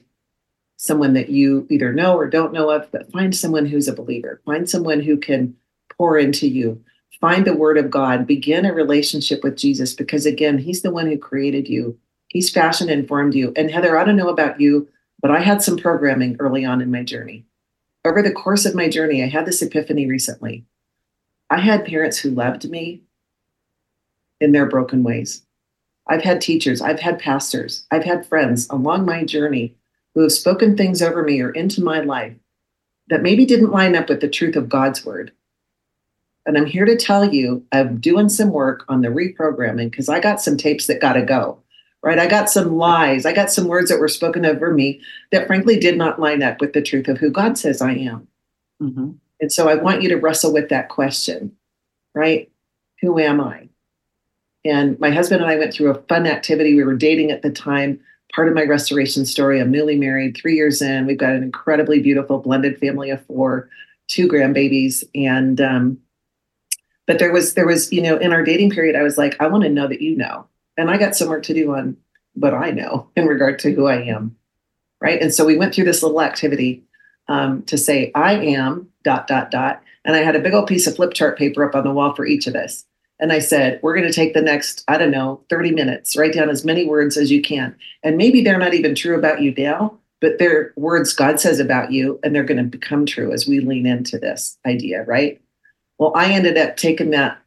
someone 0.77 1.13
that 1.13 1.29
you 1.29 1.65
either 1.69 1.93
know 1.93 2.17
or 2.17 2.29
don't 2.29 2.53
know 2.53 2.69
of, 2.69 2.91
but 2.91 3.11
find 3.11 3.35
someone 3.35 3.65
who's 3.65 3.87
a 3.87 3.95
believer. 3.95 4.41
Find 4.45 4.69
someone 4.69 4.99
who 4.99 5.17
can 5.17 5.55
pour 5.97 6.17
into 6.17 6.47
you. 6.47 6.83
Find 7.21 7.45
the 7.45 7.55
word 7.55 7.77
of 7.77 7.89
God, 7.89 8.27
begin 8.27 8.65
a 8.65 8.73
relationship 8.73 9.41
with 9.43 9.57
Jesus 9.57 9.93
because, 9.93 10.25
again, 10.25 10.57
He's 10.57 10.81
the 10.81 10.91
one 10.91 11.07
who 11.07 11.17
created 11.17 11.67
you 11.67 11.97
He's 12.35 12.49
fashion 12.49 12.89
informed 12.89 13.33
you. 13.33 13.53
And 13.55 13.71
Heather, 13.71 13.97
I 13.97 14.03
don't 14.03 14.17
know 14.17 14.27
about 14.27 14.59
you, 14.59 14.89
but 15.21 15.31
I 15.31 15.39
had 15.39 15.61
some 15.61 15.77
programming 15.77 16.35
early 16.39 16.65
on 16.65 16.81
in 16.81 16.91
my 16.91 17.01
journey. 17.01 17.45
Over 18.03 18.21
the 18.21 18.33
course 18.33 18.65
of 18.65 18.75
my 18.75 18.89
journey, 18.89 19.23
I 19.23 19.27
had 19.27 19.45
this 19.45 19.61
epiphany 19.61 20.05
recently. 20.05 20.65
I 21.49 21.59
had 21.59 21.85
parents 21.85 22.17
who 22.17 22.31
loved 22.31 22.69
me 22.69 23.01
in 24.41 24.51
their 24.51 24.65
broken 24.65 25.03
ways. 25.03 25.43
I've 26.07 26.23
had 26.23 26.41
teachers, 26.41 26.81
I've 26.81 26.99
had 26.99 27.19
pastors, 27.19 27.85
I've 27.91 28.03
had 28.03 28.25
friends 28.27 28.67
along 28.69 29.05
my 29.05 29.23
journey 29.23 29.75
who 30.13 30.21
have 30.21 30.31
spoken 30.31 30.77
things 30.77 31.01
over 31.01 31.23
me 31.23 31.41
or 31.41 31.49
into 31.51 31.83
my 31.83 31.99
life 31.99 32.33
that 33.07 33.21
maybe 33.21 33.45
didn't 33.45 33.71
line 33.71 33.95
up 33.95 34.09
with 34.09 34.21
the 34.21 34.29
truth 34.29 34.55
of 34.55 34.69
God's 34.69 35.05
word. 35.05 35.31
And 36.45 36.57
I'm 36.57 36.65
here 36.65 36.85
to 36.85 36.95
tell 36.95 37.33
you, 37.33 37.65
I'm 37.71 37.99
doing 37.99 38.29
some 38.29 38.51
work 38.51 38.85
on 38.87 39.01
the 39.01 39.07
reprogramming 39.07 39.89
because 39.89 40.09
I 40.09 40.19
got 40.19 40.41
some 40.41 40.57
tapes 40.57 40.87
that 40.87 41.01
got 41.01 41.13
to 41.13 41.23
go, 41.23 41.59
right? 42.03 42.19
I 42.19 42.27
got 42.27 42.49
some 42.49 42.77
lies. 42.77 43.25
I 43.25 43.33
got 43.33 43.51
some 43.51 43.67
words 43.67 43.89
that 43.89 43.99
were 43.99 44.07
spoken 44.07 44.45
over 44.45 44.71
me 44.71 45.01
that 45.31 45.47
frankly 45.47 45.79
did 45.79 45.97
not 45.97 46.19
line 46.19 46.43
up 46.43 46.61
with 46.61 46.73
the 46.73 46.83
truth 46.83 47.07
of 47.07 47.17
who 47.17 47.31
God 47.31 47.57
says 47.57 47.81
I 47.81 47.93
am. 47.93 48.27
Mm-hmm. 48.81 49.11
And 49.41 49.51
so 49.51 49.67
I 49.67 49.75
want 49.75 50.01
you 50.01 50.09
to 50.09 50.17
wrestle 50.17 50.53
with 50.53 50.69
that 50.69 50.89
question, 50.89 51.55
right? 52.13 52.49
Who 53.01 53.19
am 53.19 53.41
I? 53.41 53.69
And 54.63 54.99
my 54.99 55.11
husband 55.11 55.41
and 55.41 55.51
I 55.51 55.57
went 55.57 55.73
through 55.73 55.91
a 55.91 56.01
fun 56.03 56.25
activity. 56.25 56.75
We 56.75 56.83
were 56.83 56.95
dating 56.95 57.31
at 57.31 57.43
the 57.43 57.51
time. 57.51 57.99
Part 58.33 58.47
of 58.47 58.55
my 58.55 58.63
restoration 58.63 59.25
story, 59.25 59.61
I'm 59.61 59.71
newly 59.71 59.95
married, 59.95 60.35
three 60.35 60.55
years 60.55 60.81
in. 60.81 61.05
We've 61.05 61.17
got 61.17 61.33
an 61.33 61.43
incredibly 61.43 61.99
beautiful 61.99 62.39
blended 62.39 62.79
family 62.79 63.11
of 63.11 63.23
four, 63.27 63.69
two 64.07 64.27
grandbabies. 64.27 65.03
And, 65.13 65.61
um, 65.61 65.99
but 67.05 67.19
there 67.19 67.31
was, 67.31 67.53
there 67.53 67.67
was, 67.67 67.93
you 67.93 68.01
know, 68.01 68.17
in 68.17 68.33
our 68.33 68.43
dating 68.43 68.71
period, 68.71 68.95
I 68.95 69.03
was 69.03 69.17
like, 69.17 69.39
I 69.39 69.47
want 69.47 69.63
to 69.63 69.69
know 69.69 69.87
that 69.87 70.01
you 70.01 70.17
know. 70.17 70.47
And 70.77 70.89
I 70.89 70.97
got 70.97 71.15
some 71.15 71.29
work 71.29 71.43
to 71.43 71.53
do 71.53 71.75
on 71.75 71.95
what 72.33 72.53
I 72.53 72.71
know 72.71 73.09
in 73.15 73.27
regard 73.27 73.59
to 73.59 73.71
who 73.71 73.85
I 73.85 74.01
am. 74.01 74.35
Right. 74.99 75.21
And 75.21 75.33
so 75.33 75.45
we 75.45 75.57
went 75.57 75.75
through 75.75 75.85
this 75.85 76.01
little 76.01 76.21
activity 76.21 76.83
um, 77.27 77.61
to 77.63 77.77
say, 77.77 78.11
I 78.15 78.33
am 78.33 78.89
dot, 79.05 79.27
dot, 79.27 79.49
dot. 79.51 79.81
And 80.03 80.15
I 80.15 80.19
had 80.19 80.35
a 80.35 80.41
big 80.41 80.53
old 80.53 80.67
piece 80.67 80.85
of 80.87 80.95
flip 80.97 81.13
chart 81.13 81.37
paper 81.37 81.63
up 81.63 81.75
on 81.75 81.85
the 81.85 81.93
wall 81.93 82.13
for 82.13 82.25
each 82.25 82.47
of 82.47 82.55
us. 82.55 82.85
And 83.19 83.31
I 83.31 83.39
said, 83.39 83.79
we're 83.81 83.95
going 83.95 84.07
to 84.07 84.13
take 84.13 84.33
the 84.33 84.41
next, 84.41 84.83
I 84.89 84.97
don't 84.97 85.11
know, 85.11 85.41
30 85.49 85.71
minutes, 85.71 86.17
write 86.17 86.33
down 86.33 86.49
as 86.49 86.65
many 86.65 86.85
words 86.85 87.15
as 87.15 87.31
you 87.31 87.41
can. 87.41 87.73
And 88.03 88.17
maybe 88.17 88.41
they're 88.43 88.59
not 88.59 88.73
even 88.73 88.93
true 88.93 89.17
about 89.17 89.41
you 89.41 89.53
now, 89.57 89.97
but 90.19 90.37
they're 90.37 90.73
words 90.75 91.13
God 91.13 91.39
says 91.39 91.59
about 91.59 91.93
you, 91.93 92.19
and 92.23 92.35
they're 92.35 92.43
going 92.43 92.57
to 92.57 92.63
become 92.63 93.05
true 93.05 93.31
as 93.31 93.47
we 93.47 93.61
lean 93.61 93.85
into 93.85 94.19
this 94.19 94.57
idea, 94.65 95.03
right? 95.03 95.41
Well, 95.97 96.11
I 96.13 96.33
ended 96.33 96.57
up 96.57 96.75
taking 96.75 97.11
that 97.11 97.37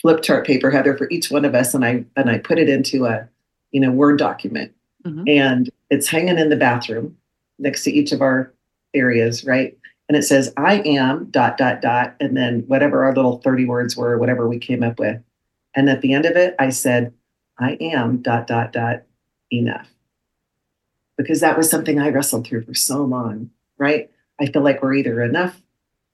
flip 0.00 0.22
chart 0.22 0.46
paper, 0.46 0.70
Heather, 0.70 0.96
for 0.96 1.08
each 1.10 1.30
one 1.30 1.44
of 1.44 1.54
us, 1.54 1.74
and 1.74 1.84
I 1.84 2.04
and 2.16 2.30
I 2.30 2.38
put 2.38 2.58
it 2.58 2.68
into 2.68 3.04
a, 3.04 3.28
you 3.72 3.80
know, 3.80 3.90
Word 3.90 4.18
document. 4.18 4.72
Mm-hmm. 5.04 5.24
And 5.26 5.70
it's 5.90 6.08
hanging 6.08 6.38
in 6.38 6.48
the 6.48 6.56
bathroom 6.56 7.16
next 7.58 7.84
to 7.84 7.92
each 7.92 8.12
of 8.12 8.22
our 8.22 8.52
areas, 8.94 9.44
right? 9.44 9.76
And 10.08 10.16
it 10.16 10.22
says 10.22 10.52
i 10.56 10.80
am 10.80 11.26
dot 11.30 11.56
dot 11.56 11.80
dot 11.80 12.14
and 12.20 12.36
then 12.36 12.60
whatever 12.66 13.04
our 13.04 13.14
little 13.14 13.38
30 13.38 13.64
words 13.66 13.96
were 13.96 14.18
whatever 14.18 14.48
we 14.48 14.58
came 14.58 14.82
up 14.82 14.98
with. 14.98 15.20
And 15.74 15.88
at 15.88 16.00
the 16.02 16.12
end 16.12 16.26
of 16.26 16.36
it 16.36 16.54
i 16.58 16.70
said 16.70 17.12
i 17.58 17.72
am 17.80 18.18
dot 18.18 18.46
dot 18.46 18.72
dot 18.72 19.02
enough. 19.50 19.88
Because 21.16 21.40
that 21.40 21.56
was 21.56 21.70
something 21.70 21.98
i 22.00 22.08
wrestled 22.08 22.46
through 22.46 22.64
for 22.64 22.74
so 22.74 23.04
long 23.04 23.50
right? 23.82 24.10
I 24.40 24.46
feel 24.46 24.62
like 24.62 24.80
we're 24.80 24.94
either 24.94 25.22
enough 25.22 25.60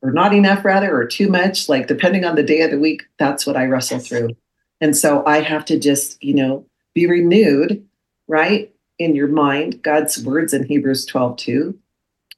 or 0.00 0.10
not 0.10 0.32
enough 0.32 0.64
rather 0.64 0.96
or 0.96 1.06
too 1.06 1.28
much 1.28 1.68
like 1.68 1.86
depending 1.86 2.24
on 2.24 2.34
the 2.34 2.42
day 2.42 2.62
of 2.62 2.70
the 2.70 2.78
week 2.78 3.04
that's 3.18 3.46
what 3.46 3.56
i 3.56 3.64
wrestle 3.64 3.98
through. 3.98 4.30
And 4.80 4.96
so 4.96 5.24
i 5.26 5.40
have 5.40 5.64
to 5.66 5.78
just 5.78 6.22
you 6.22 6.34
know 6.34 6.64
be 6.94 7.06
renewed 7.06 7.86
right 8.26 8.72
in 8.98 9.14
your 9.14 9.28
mind 9.28 9.82
god's 9.82 10.24
words 10.24 10.52
in 10.54 10.64
hebrews 10.64 11.04
12 11.06 11.36
2 11.36 11.78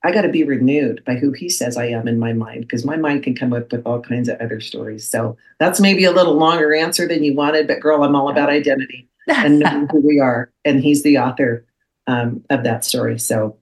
I 0.03 0.13
got 0.13 0.23
to 0.23 0.29
be 0.29 0.45
renewed 0.45 1.05
by 1.05 1.17
who 1.17 1.33
he 1.33 1.49
says 1.49 1.77
I 1.77 1.87
am 1.87 2.09
in 2.09 2.19
my 2.19 2.33
mind 2.33 2.63
because 2.63 2.85
my 2.85 2.97
mind 2.97 3.23
can 3.23 3.35
come 3.35 3.53
up 3.53 3.71
with 3.71 3.83
all 3.85 4.01
kinds 4.01 4.29
of 4.29 4.41
other 4.41 4.61
stories. 4.61 5.07
So 5.07 5.37
that's 5.59 5.81
maybe 5.81 6.05
a 6.05 6.13
little 6.13 6.35
longer 6.35 6.75
answer 6.75 7.07
than 7.07 7.23
you 7.23 7.35
wanted, 7.35 7.67
but 7.67 7.81
girl, 7.81 8.03
I'm 8.03 8.17
all 8.17 8.31
about 8.31 8.49
identity 8.49 9.09
and 9.29 9.59
knowing 9.59 9.89
who 9.89 10.01
we 10.01 10.19
are. 10.19 10.51
And 10.65 10.81
he's 10.81 11.03
the 11.03 11.19
author 11.19 11.67
um, 12.07 12.43
of 12.49 12.65
that 12.65 12.85
story. 12.85 13.19
So, 13.19 13.59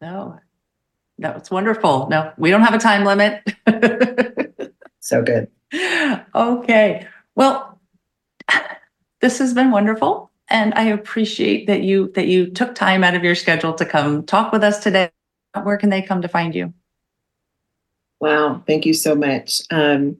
no, 0.00 0.38
that 1.18 1.38
was 1.38 1.50
wonderful. 1.50 2.08
No, 2.08 2.32
we 2.36 2.50
don't 2.50 2.62
have 2.62 2.74
a 2.74 2.78
time 2.78 3.04
limit. 3.04 3.42
so 5.00 5.22
good. 5.22 5.48
Okay. 6.34 7.06
Well, 7.34 7.80
this 9.20 9.38
has 9.38 9.54
been 9.54 9.72
wonderful. 9.72 10.30
And 10.48 10.72
I 10.74 10.84
appreciate 10.84 11.66
that 11.66 11.82
you 11.82 12.10
that 12.16 12.26
you 12.26 12.50
took 12.50 12.74
time 12.74 13.04
out 13.04 13.14
of 13.14 13.22
your 13.22 13.36
schedule 13.36 13.72
to 13.74 13.84
come 13.84 14.24
talk 14.24 14.52
with 14.52 14.64
us 14.64 14.82
today 14.82 15.10
where 15.62 15.76
can 15.76 15.90
they 15.90 16.02
come 16.02 16.22
to 16.22 16.28
find 16.28 16.54
you? 16.54 16.72
Wow, 18.20 18.62
thank 18.66 18.84
you 18.84 18.92
so 18.92 19.14
much. 19.14 19.62
Um, 19.70 20.18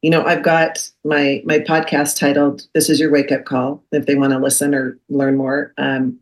you 0.00 0.10
know, 0.10 0.24
I've 0.24 0.42
got 0.42 0.90
my 1.04 1.42
my 1.44 1.58
podcast 1.58 2.18
titled 2.18 2.66
"This 2.74 2.88
Is 2.88 3.00
Your 3.00 3.10
Wake 3.10 3.32
Up 3.32 3.44
Call." 3.44 3.82
If 3.92 4.06
they 4.06 4.14
want 4.14 4.32
to 4.32 4.38
listen 4.38 4.74
or 4.74 4.98
learn 5.08 5.36
more, 5.36 5.72
um, 5.78 6.18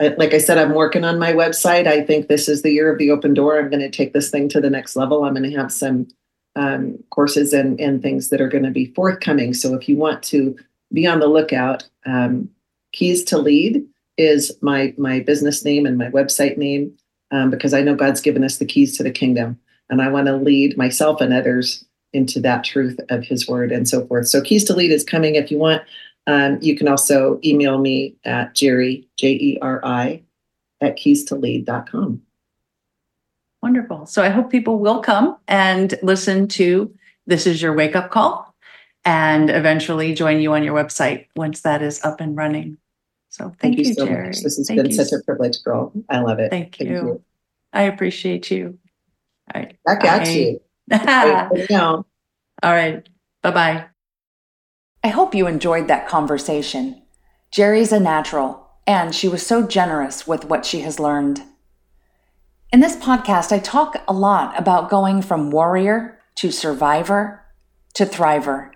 I, 0.00 0.08
like 0.08 0.34
I 0.34 0.38
said, 0.38 0.58
I'm 0.58 0.74
working 0.74 1.04
on 1.04 1.18
my 1.18 1.32
website. 1.32 1.86
I 1.86 2.02
think 2.02 2.28
this 2.28 2.48
is 2.48 2.62
the 2.62 2.72
year 2.72 2.90
of 2.92 2.98
the 2.98 3.10
open 3.10 3.32
door. 3.34 3.58
I'm 3.58 3.70
going 3.70 3.80
to 3.80 3.90
take 3.90 4.12
this 4.12 4.30
thing 4.30 4.48
to 4.50 4.60
the 4.60 4.70
next 4.70 4.96
level. 4.96 5.24
I'm 5.24 5.34
going 5.34 5.50
to 5.50 5.56
have 5.56 5.72
some 5.72 6.08
um, 6.56 6.98
courses 7.10 7.52
and 7.52 7.78
and 7.80 8.02
things 8.02 8.28
that 8.30 8.40
are 8.40 8.48
going 8.48 8.64
to 8.64 8.70
be 8.70 8.92
forthcoming. 8.94 9.54
So 9.54 9.74
if 9.74 9.88
you 9.88 9.96
want 9.96 10.22
to 10.24 10.56
be 10.92 11.06
on 11.06 11.20
the 11.20 11.26
lookout, 11.26 11.88
um, 12.06 12.50
Keys 12.92 13.24
to 13.24 13.38
Lead 13.38 13.84
is 14.16 14.52
my 14.60 14.94
my 14.96 15.20
business 15.20 15.64
name 15.64 15.86
and 15.86 15.98
my 15.98 16.10
website 16.10 16.56
name 16.56 16.96
um, 17.34 17.50
because 17.50 17.74
I 17.74 17.82
know 17.82 17.96
God's 17.96 18.20
given 18.20 18.44
us 18.44 18.58
the 18.58 18.64
keys 18.64 18.96
to 18.96 19.02
the 19.02 19.10
kingdom. 19.10 19.58
And 19.90 20.00
I 20.00 20.08
want 20.08 20.28
to 20.28 20.36
lead 20.36 20.78
myself 20.78 21.20
and 21.20 21.34
others 21.34 21.84
into 22.12 22.40
that 22.40 22.62
truth 22.62 22.98
of 23.10 23.24
his 23.24 23.48
word 23.48 23.72
and 23.72 23.88
so 23.88 24.06
forth. 24.06 24.28
So, 24.28 24.40
Keys 24.40 24.64
to 24.64 24.74
Lead 24.74 24.92
is 24.92 25.04
coming. 25.04 25.34
If 25.34 25.50
you 25.50 25.58
want, 25.58 25.82
um, 26.26 26.58
you 26.62 26.76
can 26.76 26.88
also 26.88 27.40
email 27.44 27.78
me 27.78 28.14
at 28.24 28.54
Jeri, 28.54 29.04
J 29.16 29.32
E 29.32 29.58
R 29.60 29.84
I, 29.84 30.22
at 30.80 30.96
keys 30.96 31.24
to 31.24 31.34
lead.com. 31.34 32.22
Wonderful. 33.62 34.06
So, 34.06 34.22
I 34.22 34.28
hope 34.28 34.50
people 34.50 34.78
will 34.78 35.00
come 35.00 35.36
and 35.48 35.98
listen 36.02 36.46
to 36.48 36.94
This 37.26 37.46
Is 37.46 37.60
Your 37.60 37.74
Wake 37.74 37.96
Up 37.96 38.10
Call 38.10 38.54
and 39.04 39.50
eventually 39.50 40.14
join 40.14 40.40
you 40.40 40.54
on 40.54 40.62
your 40.62 40.74
website 40.74 41.26
once 41.36 41.60
that 41.62 41.82
is 41.82 42.02
up 42.04 42.20
and 42.20 42.36
running. 42.36 42.78
So 43.34 43.46
thank, 43.46 43.60
thank 43.60 43.78
you, 43.78 43.84
you, 43.86 43.94
so 43.94 44.06
Jeri. 44.06 44.26
Much. 44.26 44.42
This 44.42 44.58
has 44.58 44.68
thank 44.68 44.80
been 44.80 44.92
such 44.92 45.10
a 45.10 45.20
privilege, 45.24 45.60
girl. 45.64 45.92
I 46.08 46.20
love 46.20 46.38
it. 46.38 46.50
Thank, 46.50 46.76
thank 46.76 46.88
you. 46.88 46.96
you. 46.96 47.22
I 47.72 47.82
appreciate 47.82 48.48
you. 48.48 48.78
All 49.52 49.60
right. 49.60 49.76
Back 49.84 50.04
at 50.04 50.28
you. 50.28 50.60
All 50.92 52.04
right. 52.62 53.08
Bye 53.42 53.50
bye. 53.50 53.84
I 55.02 55.08
hope 55.08 55.34
you 55.34 55.48
enjoyed 55.48 55.88
that 55.88 56.06
conversation. 56.06 57.02
Jeri's 57.52 57.90
a 57.90 57.98
natural, 57.98 58.68
and 58.86 59.12
she 59.12 59.26
was 59.26 59.44
so 59.44 59.66
generous 59.66 60.28
with 60.28 60.44
what 60.44 60.64
she 60.64 60.82
has 60.82 61.00
learned. 61.00 61.42
In 62.72 62.78
this 62.78 62.94
podcast, 62.94 63.50
I 63.50 63.58
talk 63.58 64.00
a 64.06 64.12
lot 64.12 64.56
about 64.56 64.88
going 64.88 65.22
from 65.22 65.50
warrior 65.50 66.20
to 66.36 66.52
survivor 66.52 67.44
to 67.94 68.06
thriver. 68.06 68.70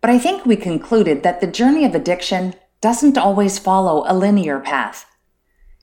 But 0.00 0.08
I 0.08 0.18
think 0.18 0.46
we 0.46 0.56
concluded 0.56 1.22
that 1.24 1.42
the 1.42 1.46
journey 1.46 1.84
of 1.84 1.94
addiction 1.94 2.54
doesn't 2.82 3.16
always 3.16 3.58
follow 3.58 4.04
a 4.06 4.12
linear 4.14 4.60
path. 4.60 5.06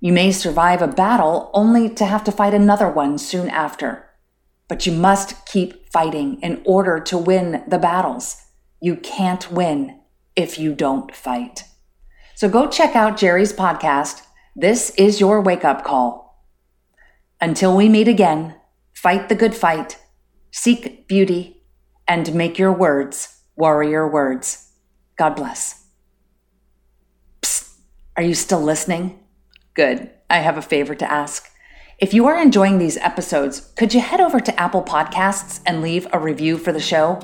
You 0.02 0.14
may 0.14 0.32
survive 0.32 0.82
a 0.82 0.88
battle 0.88 1.50
only 1.54 1.90
to 1.96 2.06
have 2.06 2.24
to 2.26 2.32
fight 2.32 2.54
another 2.54 2.90
one 2.90 3.18
soon 3.18 3.50
after. 3.50 4.06
But 4.68 4.86
you 4.86 4.92
must 4.92 5.46
keep 5.48 5.92
fighting 5.92 6.40
in 6.42 6.62
order 6.66 7.00
to 7.00 7.18
win 7.18 7.64
the 7.68 7.80
battles. 7.80 8.38
You 8.82 8.98
can't 8.98 9.52
win 9.52 10.00
if 10.36 10.60
you 10.60 10.76
don't 10.76 11.16
fight. 11.16 11.64
So 12.36 12.48
go 12.48 12.68
check 12.68 12.96
out 12.96 13.18
Jeri's 13.18 13.52
podcast. 13.52 14.22
This 14.56 14.92
is 14.92 15.20
your 15.20 15.42
wake 15.42 15.66
up 15.66 15.84
call. 15.84 16.46
Until 17.42 17.76
we 17.76 17.90
meet 17.90 18.08
again, 18.08 18.56
fight 18.94 19.30
the 19.30 19.36
good 19.36 19.56
fight, 19.56 19.98
seek 20.52 21.08
beauty, 21.08 21.64
and 22.08 22.34
make 22.36 22.60
your 22.60 22.74
words 22.74 23.38
warrior 23.56 24.08
words. 24.08 24.72
God 25.18 25.36
bless. 25.36 25.79
Are 28.17 28.24
you 28.24 28.36
still 28.36 28.62
listening? 28.62 29.19
Good. 29.74 30.10
I 30.30 30.39
have 30.39 30.58
a 30.58 30.62
favor 30.62 30.95
to 30.95 31.12
ask. 31.12 31.50
If 32.00 32.13
you 32.13 32.28
are 32.28 32.41
enjoying 32.41 32.78
these 32.78 32.98
episodes, 32.98 33.72
could 33.76 33.93
you 33.93 34.00
head 34.00 34.22
over 34.22 34.39
to 34.39 34.60
Apple 34.60 34.84
Podcasts 34.84 35.62
and 35.65 35.82
leave 35.82 36.08
a 36.13 36.19
review 36.19 36.58
for 36.58 36.72
the 36.72 36.80
show? 36.80 37.19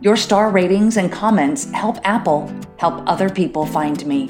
Your 0.00 0.16
star 0.16 0.50
ratings 0.50 0.96
and 0.96 1.10
comments 1.10 1.64
help 1.72 1.98
Apple 2.04 2.52
help 2.78 3.02
other 3.08 3.28
people 3.28 3.66
find 3.66 4.06
me. 4.06 4.28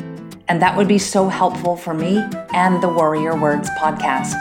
And 0.49 0.63
that 0.63 0.77
would 0.77 0.89
be 0.89 0.99
so 0.99 1.29
helpful 1.29 1.77
for 1.77 1.93
me 1.93 2.25
and 2.55 2.83
the 2.83 2.89
Warrior 2.89 3.37
Words 3.37 3.69
podcast. 3.71 4.37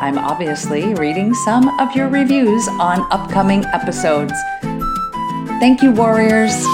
I'm 0.00 0.16
obviously 0.16 0.94
reading 0.94 1.34
some 1.34 1.68
of 1.78 1.94
your 1.94 2.08
reviews 2.08 2.66
on 2.68 3.00
upcoming 3.12 3.64
episodes. 3.66 4.32
Thank 5.60 5.82
you, 5.82 5.92
Warriors. 5.92 6.64